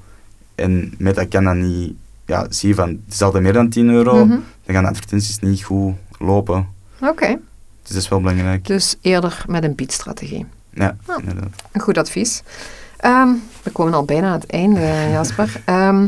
en 0.55 0.93
meta 0.97 1.25
kan 1.25 1.43
dat 1.43 1.55
niet, 1.55 1.93
ja, 2.31 2.45
zie 2.49 2.69
je 2.69 2.75
van 2.75 2.89
het 2.89 3.13
is 3.13 3.21
altijd 3.21 3.43
meer 3.43 3.53
dan 3.53 3.69
10 3.69 3.89
euro, 3.89 4.25
Mhm. 4.25 4.39
dan 4.65 4.75
gaan 4.75 4.83
de 4.83 4.89
advertenties 4.89 5.39
niet 5.39 5.63
goed 5.63 5.93
lopen. 6.19 6.67
oké. 7.01 7.27
Dus 7.81 7.91
dat 7.91 8.01
is 8.01 8.09
wel 8.09 8.19
belangrijk. 8.19 8.65
Dus 8.65 8.95
eerder 9.01 9.43
met 9.47 9.63
een 9.63 9.75
biedstrategie. 9.75 10.45
Ja, 10.73 10.95
Ah. 11.05 11.17
inderdaad. 11.19 11.49
Een 11.71 11.81
goed 11.81 11.97
advies. 11.97 12.43
Ehm, 12.97 13.29
we 13.63 13.69
komen 13.71 13.93
al 13.93 14.05
bijna 14.05 14.27
aan 14.27 14.39
het 14.39 14.45
einde, 14.49 14.79
Jasper. 15.11 15.61
Ehm, 15.65 16.07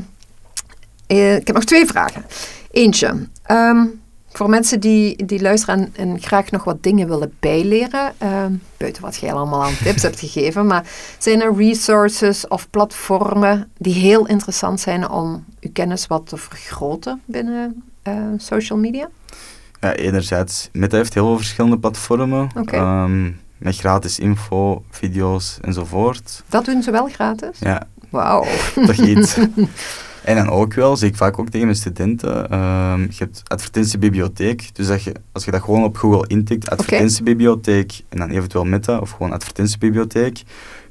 eh, 1.08 1.36
ik 1.36 1.48
heb 1.48 1.56
nog 1.56 1.66
twee 1.66 1.86
vragen. 1.86 2.26
Eentje. 2.72 3.28
ehm, 3.44 3.86
Voor 4.34 4.50
mensen 4.50 4.80
die, 4.80 5.26
die 5.26 5.42
luisteren 5.42 5.76
en, 5.76 5.92
en 5.96 6.22
graag 6.22 6.52
nog 6.52 6.64
wat 6.64 6.84
dingen 6.84 7.08
willen 7.08 7.34
bijleren, 7.40 8.14
uh, 8.24 8.46
buiten 8.78 9.02
wat 9.02 9.16
jij 9.16 9.34
allemaal 9.34 9.64
aan 9.64 9.78
tips 9.84 10.02
hebt 10.02 10.20
gegeven, 10.20 10.68
maar 10.68 10.86
zijn 11.18 11.42
er 11.42 11.56
resources 11.56 12.48
of 12.48 12.70
platformen 12.70 13.72
die 13.78 13.94
heel 13.94 14.28
interessant 14.28 14.80
zijn 14.80 15.10
om 15.10 15.46
uw 15.60 15.70
kennis 15.74 16.08
wat 16.08 16.28
te 16.28 16.38
vergroten 16.38 17.22
binnen 17.26 17.84
uh, 18.08 18.14
social 18.38 18.80
media? 18.80 19.10
Ja, 19.80 19.94
enerzijds. 19.94 20.70
Meta 20.72 20.98
heeft 20.98 21.14
heel 21.14 21.26
veel 21.26 21.38
verschillende 21.38 21.80
platformen. 21.80 22.50
Okay. 22.58 23.04
Um, 23.04 23.40
met 23.58 23.78
gratis 23.78 24.20
info, 24.20 24.84
video's 24.90 25.58
enzovoort. 25.62 26.44
Dat 26.50 26.66
doen 26.66 26.84
ze 26.84 26.92
wel 26.92 27.08
gratis? 27.08 27.58
Ja. 27.60 27.88
Wauw. 28.10 28.46
Toch 28.76 28.96
iets. 28.96 29.38
En 30.24 30.36
dan 30.36 30.50
ook 30.50 30.74
wel, 30.74 30.98
zie 30.98 31.08
ik 31.08 31.16
vaak 31.16 31.40
ook 31.40 31.50
tegen 31.50 31.66
mijn 31.66 31.78
studenten, 31.78 32.60
um, 32.60 33.02
je 33.02 33.18
hebt 33.18 33.42
advertentiebibliotheek. 33.48 34.76
Dus 34.76 34.88
dat 34.88 35.04
je, 35.04 35.14
als 35.32 35.46
je 35.46 35.52
dat 35.52 35.62
gewoon 35.62 35.84
op 35.84 35.98
Google 35.98 36.28
intikt, 36.28 36.70
advertentiebibliotheek, 36.70 38.02
en 38.10 38.18
dan 38.18 38.30
eventueel 38.30 38.66
Meta 38.66 38.98
of 38.98 39.12
gewoon 39.12 39.32
advertentiebibliotheek, 39.32 40.44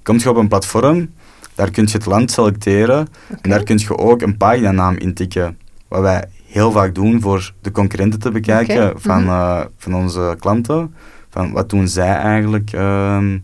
kom 0.03 0.19
je 0.19 0.31
op 0.31 0.37
een 0.37 0.49
platform, 0.49 1.11
daar 1.55 1.71
kun 1.71 1.85
je 1.87 1.93
het 1.93 2.07
land 2.07 2.31
selecteren 2.31 3.01
okay. 3.01 3.39
en 3.41 3.51
daar 3.51 3.63
kun 3.63 3.79
je 3.79 3.99
ook 3.99 4.23
een 4.23 4.37
paginanaam 4.37 4.97
intikken. 4.97 5.59
Wat 5.89 6.01
wij 6.01 6.25
heel 6.47 6.73
vaak 6.73 6.95
doen 6.95 7.21
voor 7.21 7.53
de 7.61 7.71
concurrenten 7.71 8.21
te 8.21 8.31
bekijken 8.31 8.77
okay. 8.77 8.93
van, 8.97 9.23
mm 9.23 9.29
-hmm. 9.29 9.39
uh, 9.39 9.61
van 9.77 9.95
onze 9.95 10.37
klanten. 10.39 10.95
Van 11.31 11.53
wat 11.53 11.71
doen 11.71 11.89
zij 11.89 12.15
eigenlijk? 12.15 12.73
Um, 12.73 13.43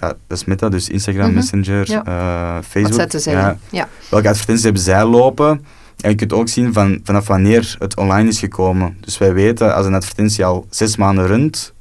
ja, 0.00 0.06
dat 0.26 0.38
is 0.38 0.44
Meta, 0.44 0.68
dus 0.68 0.88
Instagram, 0.88 1.24
Mhm. 1.26 1.34
Messenger, 1.34 1.90
Ja. 1.90 2.04
eh, 2.04 2.62
Facebook. 2.68 3.12
Wat 3.12 3.24
ja? 3.24 3.58
Ja. 3.70 3.88
welke 4.10 4.28
advertenties 4.28 4.64
hebben 4.64 4.82
zij 4.82 5.04
lopen. 5.04 5.64
En 6.00 6.10
je 6.10 6.16
kunt 6.16 6.32
ook 6.32 6.48
zien 6.48 6.72
van, 6.72 7.00
vanaf 7.04 7.26
wanneer 7.26 7.76
het 7.78 7.96
online 7.96 8.28
is 8.28 8.38
gekomen. 8.38 8.96
Dus 9.00 9.18
wij 9.18 9.32
weten, 9.34 9.74
als 9.74 9.86
een 9.86 9.94
advertentie 9.94 10.44
al 10.44 10.66
zes 10.70 10.96
maanden 10.96 11.26
runt, 11.26 11.72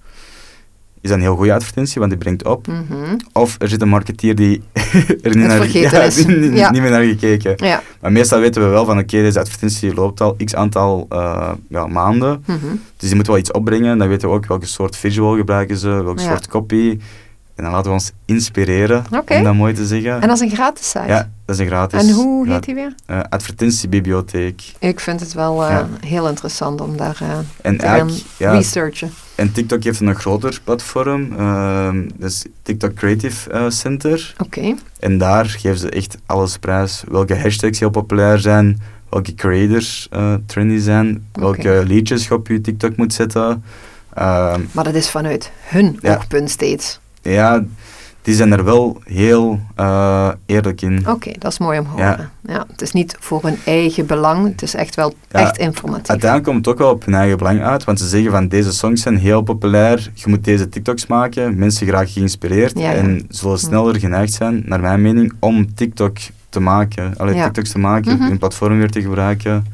is 1.02 1.10
dat 1.10 1.18
een 1.18 1.24
heel 1.24 1.36
goede 1.36 1.54
advertentie, 1.54 2.00
want 2.00 2.12
die 2.12 2.20
brengt 2.20 2.46
op. 2.46 2.68
Mhm. 2.68 3.18
Of 3.34 3.56
er 3.60 3.68
zit 3.68 3.82
een 3.82 3.90
marketeer 3.90 4.36
die 4.36 4.62
er 5.22 5.36
niet, 5.36 5.48
naar, 5.48 5.78
ja, 5.78 6.02
is. 6.02 6.26
niet, 6.26 6.58
Ja. 6.58 6.72
niet 6.72 6.82
meer 6.82 6.92
naar 6.92 7.04
gekeken. 7.04 7.54
Ja. 7.68 7.82
Maar 8.02 8.12
meestal 8.12 8.40
weten 8.40 8.62
we 8.62 8.68
wel 8.68 8.86
van, 8.86 8.98
oké, 9.00 9.22
deze 9.22 9.40
advertentie 9.40 9.94
loopt 9.94 10.22
al 10.22 10.36
x 10.46 10.56
aantal 10.56 11.06
eh, 11.10 11.52
ja, 11.70 11.88
maanden. 11.88 12.44
Mhm. 12.48 12.58
Dus 12.98 13.08
die 13.08 13.16
moet 13.16 13.28
wel 13.28 13.38
iets 13.38 13.52
opbrengen. 13.52 13.98
Dan 13.98 14.08
weten 14.08 14.30
we 14.30 14.36
ook 14.36 14.46
welke 14.46 14.66
soort 14.66 14.96
visual 14.96 15.36
gebruiken 15.36 15.78
ze, 15.78 15.90
welke 15.90 16.22
soort 16.22 16.48
copy. 16.48 17.00
En 17.60 17.66
dan 17.66 17.74
laten 17.74 17.88
we 17.88 17.98
ons 17.98 18.12
inspireren, 18.26 19.04
om 19.38 19.44
dat 19.44 19.54
mooi 19.54 19.74
te 19.74 19.86
zeggen. 19.88 20.22
En 20.22 20.28
dat 20.28 20.42
is 20.42 20.42
een 20.50 20.56
gratis 20.56 20.90
site? 20.90 21.08
Ja, 21.08 21.30
dat 21.46 21.56
is 21.56 21.62
een 21.62 21.68
gratis. 21.68 22.02
En 22.08 22.14
hoe 22.14 22.48
heet 22.50 22.64
die 22.64 22.76
weer? 22.76 22.94
eh, 23.06 23.20
advertentiebibliotheek. 23.30 24.62
Ik 24.80 25.00
vind 25.00 25.20
het 25.20 25.34
wel 25.34 25.64
eh, 25.64 25.70
Ja. 25.70 25.88
heel 26.08 26.28
interessant 26.28 26.82
om 26.82 26.98
daar 26.98 27.18
eh, 27.22 27.38
En 27.62 27.78
te 27.78 27.86
gaan 27.86 28.10
ja, 28.38 28.52
researchen. 28.52 29.12
en 29.36 29.52
TikTok 29.52 29.84
heeft 29.84 30.00
een 30.00 30.16
groter 30.16 30.62
platform. 30.64 31.34
ehm, 31.38 32.08
is 32.20 32.46
TikTok 32.62 32.94
Creative 32.94 33.66
Center. 33.70 34.34
Oké. 34.38 34.76
En 35.00 35.18
daar 35.18 35.46
geven 35.46 35.78
ze 35.78 35.90
echt 35.90 36.18
alles 36.26 36.58
prijs. 36.58 37.04
Welke 37.10 37.38
hashtags 37.40 37.80
heel 37.80 37.90
populair 37.90 38.40
zijn, 38.40 38.82
welke 39.10 39.36
creators 39.36 40.10
trendy 40.46 40.78
zijn, 40.78 41.26
welke 41.34 41.84
liedjes 41.88 42.28
je 42.28 42.34
op 42.34 42.48
je 42.48 42.62
TikTok 42.62 42.96
moet 42.98 43.14
zetten. 43.14 43.64
Ehm, 44.14 44.62
Maar 44.72 44.84
dat 44.84 44.94
is 44.96 45.10
vanuit 45.10 45.52
hun 45.62 45.98
Ja. 46.02 46.16
oogpunt 46.16 46.50
steeds. 46.50 47.00
Ja, 47.32 47.64
die 48.22 48.36
zijn 48.36 48.52
er 48.52 48.64
wel 48.64 49.02
heel 49.04 49.60
eh, 49.76 50.30
eerlijk 50.46 50.82
in. 50.82 51.08
Oké, 51.08 51.32
dat 51.38 51.52
is 51.52 51.58
mooi 51.60 51.80
om 51.80 51.86
te 51.96 52.02
Ja. 52.02 52.10
horen. 52.10 52.30
Ja. 52.48 52.66
het 52.72 52.82
is 52.82 52.92
niet 52.92 53.16
voor 53.20 53.44
hun 53.44 53.58
eigen 53.66 54.06
belang, 54.06 54.48
het 54.48 54.62
is 54.62 54.74
echt 54.76 54.96
wel 54.96 55.14
Ja, 55.32 55.40
echt 55.40 55.58
informatief. 55.58 56.10
Uiteindelijk 56.10 56.50
komt 56.52 56.66
het 56.66 56.74
ook 56.76 56.80
wel 56.82 56.92
op 56.92 57.06
hun 57.06 57.14
eigen 57.14 57.38
belang 57.38 57.62
uit, 57.64 57.84
want 57.84 58.00
ze 58.00 58.08
zeggen 58.08 58.32
van 58.32 58.48
deze 58.48 58.74
songs 58.74 59.02
zijn 59.02 59.18
heel 59.18 59.42
populair, 59.42 60.12
je 60.14 60.30
moet 60.30 60.44
deze 60.44 60.70
TikToks 60.70 61.08
maken, 61.08 61.58
mensen 61.58 61.86
geraken 61.86 62.10
geïnspireerd 62.10 62.80
Ja, 62.80 62.92
ja. 62.92 62.98
en 62.98 63.26
zullen 63.30 63.60
sneller 63.60 64.00
geneigd 64.00 64.34
zijn, 64.34 64.64
naar 64.66 64.80
mijn 64.80 65.02
mening, 65.02 65.34
om 65.40 65.74
TikTok 65.76 66.18
te 66.50 66.60
maken. 66.60 67.14
Alleen 67.18 67.36
Ja. 67.36 67.44
TikToks 67.44 67.72
te 67.72 67.80
maken, 67.80 68.16
Mhm. 68.18 68.28
hun 68.28 68.38
platform 68.38 68.78
weer 68.78 68.92
te 68.92 69.02
gebruiken. 69.02 69.66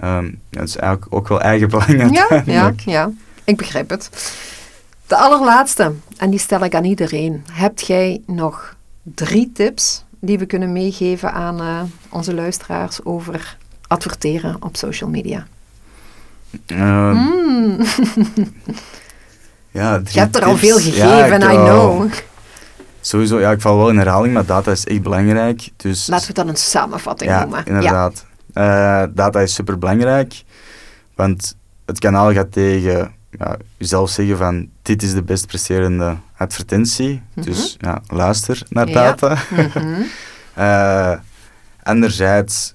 Ja, 0.00 0.22
het 0.50 0.68
is 0.68 0.76
eigenlijk 0.76 1.14
ook 1.14 1.28
wel 1.28 1.40
eigen 1.40 1.68
belang 1.68 1.90
Ja, 1.90 2.06
ja, 2.06 2.28
uiteindelijk. 2.28 2.80
ja, 2.80 3.10
ik 3.44 3.56
begrijp 3.56 3.90
het. 3.90 4.10
De 5.12 5.18
allerlaatste, 5.18 5.92
en 6.16 6.30
die 6.30 6.38
stel 6.38 6.60
ik 6.64 6.74
aan 6.74 6.84
iedereen. 6.84 7.44
Hebt 7.52 7.86
jij 7.86 8.22
nog 8.26 8.76
drie 9.02 9.50
tips 9.54 10.04
die 10.20 10.38
we 10.38 10.46
kunnen 10.46 10.72
meegeven 10.72 11.32
aan 11.32 11.60
eh, 11.60 11.80
onze 12.08 12.34
luisteraars 12.34 13.04
over 13.04 13.56
adverteren 13.86 14.56
op 14.60 14.76
social 14.76 15.10
media? 15.10 15.46
Ehm, 16.66 17.10
Mm. 17.16 17.76
ja, 19.70 20.00
Je 20.10 20.18
hebt 20.20 20.36
er 20.36 20.44
al 20.44 20.54
tips. 20.56 20.60
veel 20.60 20.78
Ja, 20.78 20.82
gegeven, 20.82 21.40
I 21.50 21.54
know. 21.54 22.10
Sowieso, 23.00 23.40
ja, 23.40 23.50
ik 23.50 23.60
val 23.60 23.76
wel 23.76 23.88
in 23.88 23.96
herhaling, 23.98 24.34
maar 24.34 24.46
data 24.46 24.70
is 24.70 24.86
echt 24.86 25.02
belangrijk. 25.02 25.68
Dus 25.76 26.06
Laten 26.06 26.26
we 26.26 26.32
dan 26.32 26.48
een 26.48 26.56
samenvatting 26.56 27.30
ja, 27.30 27.40
noemen. 27.40 27.64
inderdaad. 27.64 28.26
Eh, 28.52 29.02
data 29.14 29.40
is 29.40 29.54
super 29.54 29.78
belangrijk, 29.78 30.42
want 31.14 31.56
het 31.86 31.98
kanaal 31.98 32.32
gaat 32.32 32.52
tegen 32.52 33.12
ja, 33.38 33.56
jezelf 33.76 34.10
zeggen 34.10 34.36
van 34.36 34.68
dit 34.82 35.02
is 35.02 35.12
de 35.14 35.22
best 35.22 35.46
presterende 35.46 36.16
advertentie. 36.36 37.22
Mhm. 37.34 37.46
Dus 37.46 37.76
ja, 37.80 38.02
luister 38.06 38.62
naar 38.68 38.88
Ja. 38.88 38.94
data. 38.94 39.36
Mhm. 39.50 40.02
Eh, 40.54 41.12
anderzijds 41.82 42.74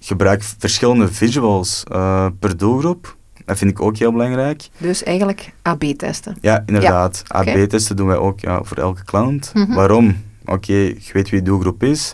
gebruik 0.00 0.42
verschillende 0.58 1.12
visuals 1.12 1.84
eh, 1.92 2.26
per 2.38 2.56
doelgroep. 2.56 3.16
Dat 3.44 3.58
vind 3.58 3.70
ik 3.70 3.80
ook 3.80 3.96
heel 3.96 4.12
belangrijk. 4.12 4.68
Dus 4.78 5.02
eigenlijk 5.02 5.52
AB-testen. 5.62 6.36
Ja, 6.40 6.62
inderdaad. 6.66 7.22
oké. 7.28 7.50
AB-testen 7.50 7.96
doen 7.96 8.06
wij 8.06 8.16
ook 8.16 8.40
ja, 8.40 8.62
voor 8.62 8.76
elke 8.76 9.04
klant. 9.04 9.50
Mhm. 9.54 9.74
Waarom? 9.74 10.22
Oké, 10.44 10.72
je 10.72 11.10
weet 11.12 11.30
wie 11.30 11.38
je 11.38 11.44
doelgroep 11.44 11.82
is. 11.82 12.12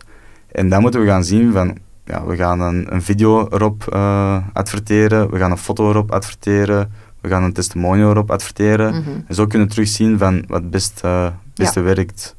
En 0.52 0.68
dan 0.68 0.80
moeten 0.80 1.00
we 1.00 1.06
gaan 1.06 1.24
zien 1.24 1.52
van, 1.52 1.76
ja, 2.04 2.26
we 2.26 2.36
gaan 2.36 2.60
een, 2.60 2.94
een 2.94 3.02
video 3.02 3.48
erop 3.48 3.86
eh, 3.92 4.36
adverteren, 4.52 5.30
we 5.30 5.38
gaan 5.38 5.50
een 5.50 5.58
foto 5.58 5.88
erop 5.90 6.10
adverteren, 6.12 6.92
we 7.24 7.30
gaan 7.30 7.42
een 7.42 7.52
testimonial 7.52 8.10
erop 8.10 8.30
adverteren. 8.30 8.94
Mhm. 8.94 9.10
En 9.26 9.34
zo 9.34 9.46
kunnen 9.46 9.66
we 9.68 9.74
terugzien 9.74 10.18
van 10.18 10.44
wat 10.48 10.60
het 10.60 10.70
best, 10.70 11.00
eh, 11.04 11.26
beste 11.54 11.80
werkt. 11.80 12.36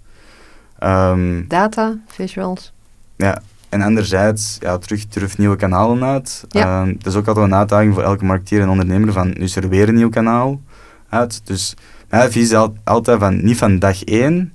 Ehm, 0.79 1.47
Data, 1.47 1.97
visuals. 2.07 2.73
ja. 3.15 3.41
En 3.69 3.81
anderzijds, 3.81 4.57
ja, 4.59 4.77
terug 4.77 5.07
durf 5.07 5.37
nieuwe 5.37 5.55
kanalen 5.55 6.03
uit. 6.03 6.45
Ja. 6.49 6.81
Ehm, 6.81 6.93
dat 6.97 7.05
is 7.05 7.15
ook 7.15 7.27
altijd 7.27 7.45
een 7.45 7.55
uitdaging 7.55 7.93
voor 7.93 8.03
elke 8.03 8.25
marketeer 8.25 8.61
en 8.61 8.69
ondernemer 8.69 9.13
van, 9.13 9.27
nu 9.27 9.43
is 9.43 9.55
er 9.55 9.69
weer 9.69 9.87
een 9.89 9.95
nieuw 9.95 10.09
kanaal 10.09 10.61
uit. 11.09 11.41
Dus 11.47 11.73
mijn 12.09 12.23
advies 12.23 12.43
is 12.43 12.53
al- 12.53 12.75
altijd 12.83 13.19
van, 13.19 13.43
niet 13.43 13.57
van 13.57 13.79
dag 13.79 14.03
één, 14.03 14.53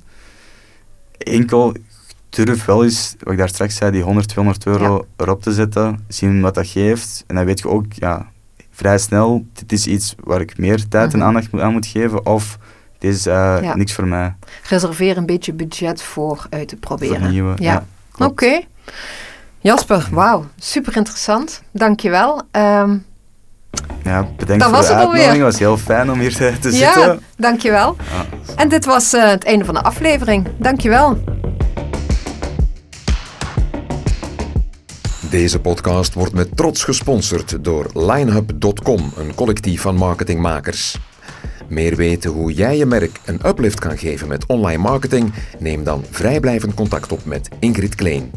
enkel 1.19 1.75
durf 2.29 2.65
wel 2.65 2.85
eens, 2.85 3.15
wat 3.21 3.33
ik 3.33 3.39
daar 3.39 3.49
straks 3.49 3.77
zei, 3.77 3.91
die 3.91 4.03
100, 4.03 4.29
200 4.29 4.67
euro 4.67 5.07
erop 5.17 5.43
te 5.43 5.53
zetten, 5.53 6.05
zien 6.09 6.41
wat 6.41 6.55
dat 6.55 6.67
geeft. 6.67 7.25
En 7.27 7.35
dan 7.35 7.45
weet 7.45 7.59
je 7.59 7.69
ook, 7.69 7.93
ja, 7.93 8.27
vrij 8.81 8.99
snel, 8.99 9.45
dit 9.53 9.73
is 9.73 9.87
iets 9.87 10.15
waar 10.25 10.41
ik 10.41 10.59
meer 10.59 10.89
tijd 10.89 11.13
en 11.13 11.19
Mhm. 11.19 11.27
aandacht 11.27 11.49
aan 11.61 11.73
moet 11.73 11.87
geven, 11.87 12.27
of 12.27 12.59
dit 12.99 13.15
is 13.15 13.27
eh, 13.27 13.59
Ja. 13.63 13.77
niks 13.77 13.93
voor 13.93 14.07
mij. 14.07 14.35
Reserveer 14.69 15.17
een 15.17 15.27
beetje 15.27 15.53
budget 15.53 16.03
voor 16.03 16.47
uit 16.51 16.69
te 16.69 16.77
proberen. 16.77 17.57
Ja. 17.59 17.85
Oké. 18.19 18.61
Jasper, 19.59 20.09
wauw, 20.11 20.45
super 20.59 20.97
interessant. 20.97 21.63
Dankjewel. 21.73 22.43
Ehm 22.51 22.97
Ja, 24.05 24.27
bedankt 24.37 24.63
Dat 24.63 24.63
voor 24.63 24.71
was 24.79 24.87
de 24.87 24.95
uitnodiging. 24.95 25.33
Het 25.33 25.41
was 25.41 25.59
heel 25.59 25.77
fijn 25.79 26.11
om 26.11 26.19
hier 26.19 26.35
te, 26.37 26.53
te 26.61 26.77
ja, 26.77 26.93
zitten. 26.93 27.21
dankjewel. 27.37 27.97
Ja. 28.11 28.55
En 28.57 28.69
dit 28.69 28.85
was 28.85 29.13
eh, 29.13 29.29
het 29.29 29.45
einde 29.45 29.65
van 29.65 29.75
de 29.75 29.83
aflevering. 29.83 30.47
Dankjewel. 30.59 31.23
Deze 35.31 35.61
podcast 35.61 36.15
wordt 36.15 36.33
met 36.33 36.57
trots 36.57 36.85
gesponsord 36.85 37.65
door 37.65 37.91
linehub.com, 37.95 39.13
een 39.17 39.35
collectief 39.35 39.81
van 39.81 39.95
marketingmakers. 39.95 40.97
Meer 41.69 41.97
weten 41.97 42.31
hoe 42.31 42.53
jij 42.53 42.77
je 42.77 42.87
merk 42.87 43.21
een 43.25 43.41
uplift 43.47 43.81
kan 43.81 43.99
geven 43.99 44.29
met 44.29 44.47
online 44.47 44.83
marketing? 44.83 45.33
Neem 45.59 45.85
dan 45.85 46.05
vrijblijvend 46.11 46.75
contact 46.75 47.13
op 47.13 47.25
met 47.25 47.49
Ingrid 47.59 47.95
Kleen. 47.95 48.31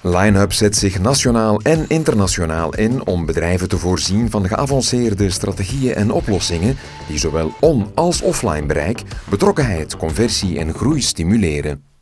Linehub 0.00 0.52
zet 0.52 0.76
zich 0.76 1.00
nationaal 1.00 1.60
en 1.60 1.84
internationaal 1.88 2.74
in 2.74 3.06
om 3.06 3.26
bedrijven 3.26 3.68
te 3.68 3.78
voorzien 3.78 4.30
van 4.30 4.48
geavanceerde 4.48 5.30
strategieën 5.30 5.94
en 5.94 6.10
oplossingen 6.10 6.76
die 7.08 7.18
zowel 7.18 7.52
on- 7.60 7.90
als 7.94 8.22
offline 8.22 8.66
bereik, 8.66 9.02
betrokkenheid, 9.28 9.96
conversie 9.96 10.58
en 10.58 10.74
groei 10.74 11.02
stimuleren. 11.02 11.95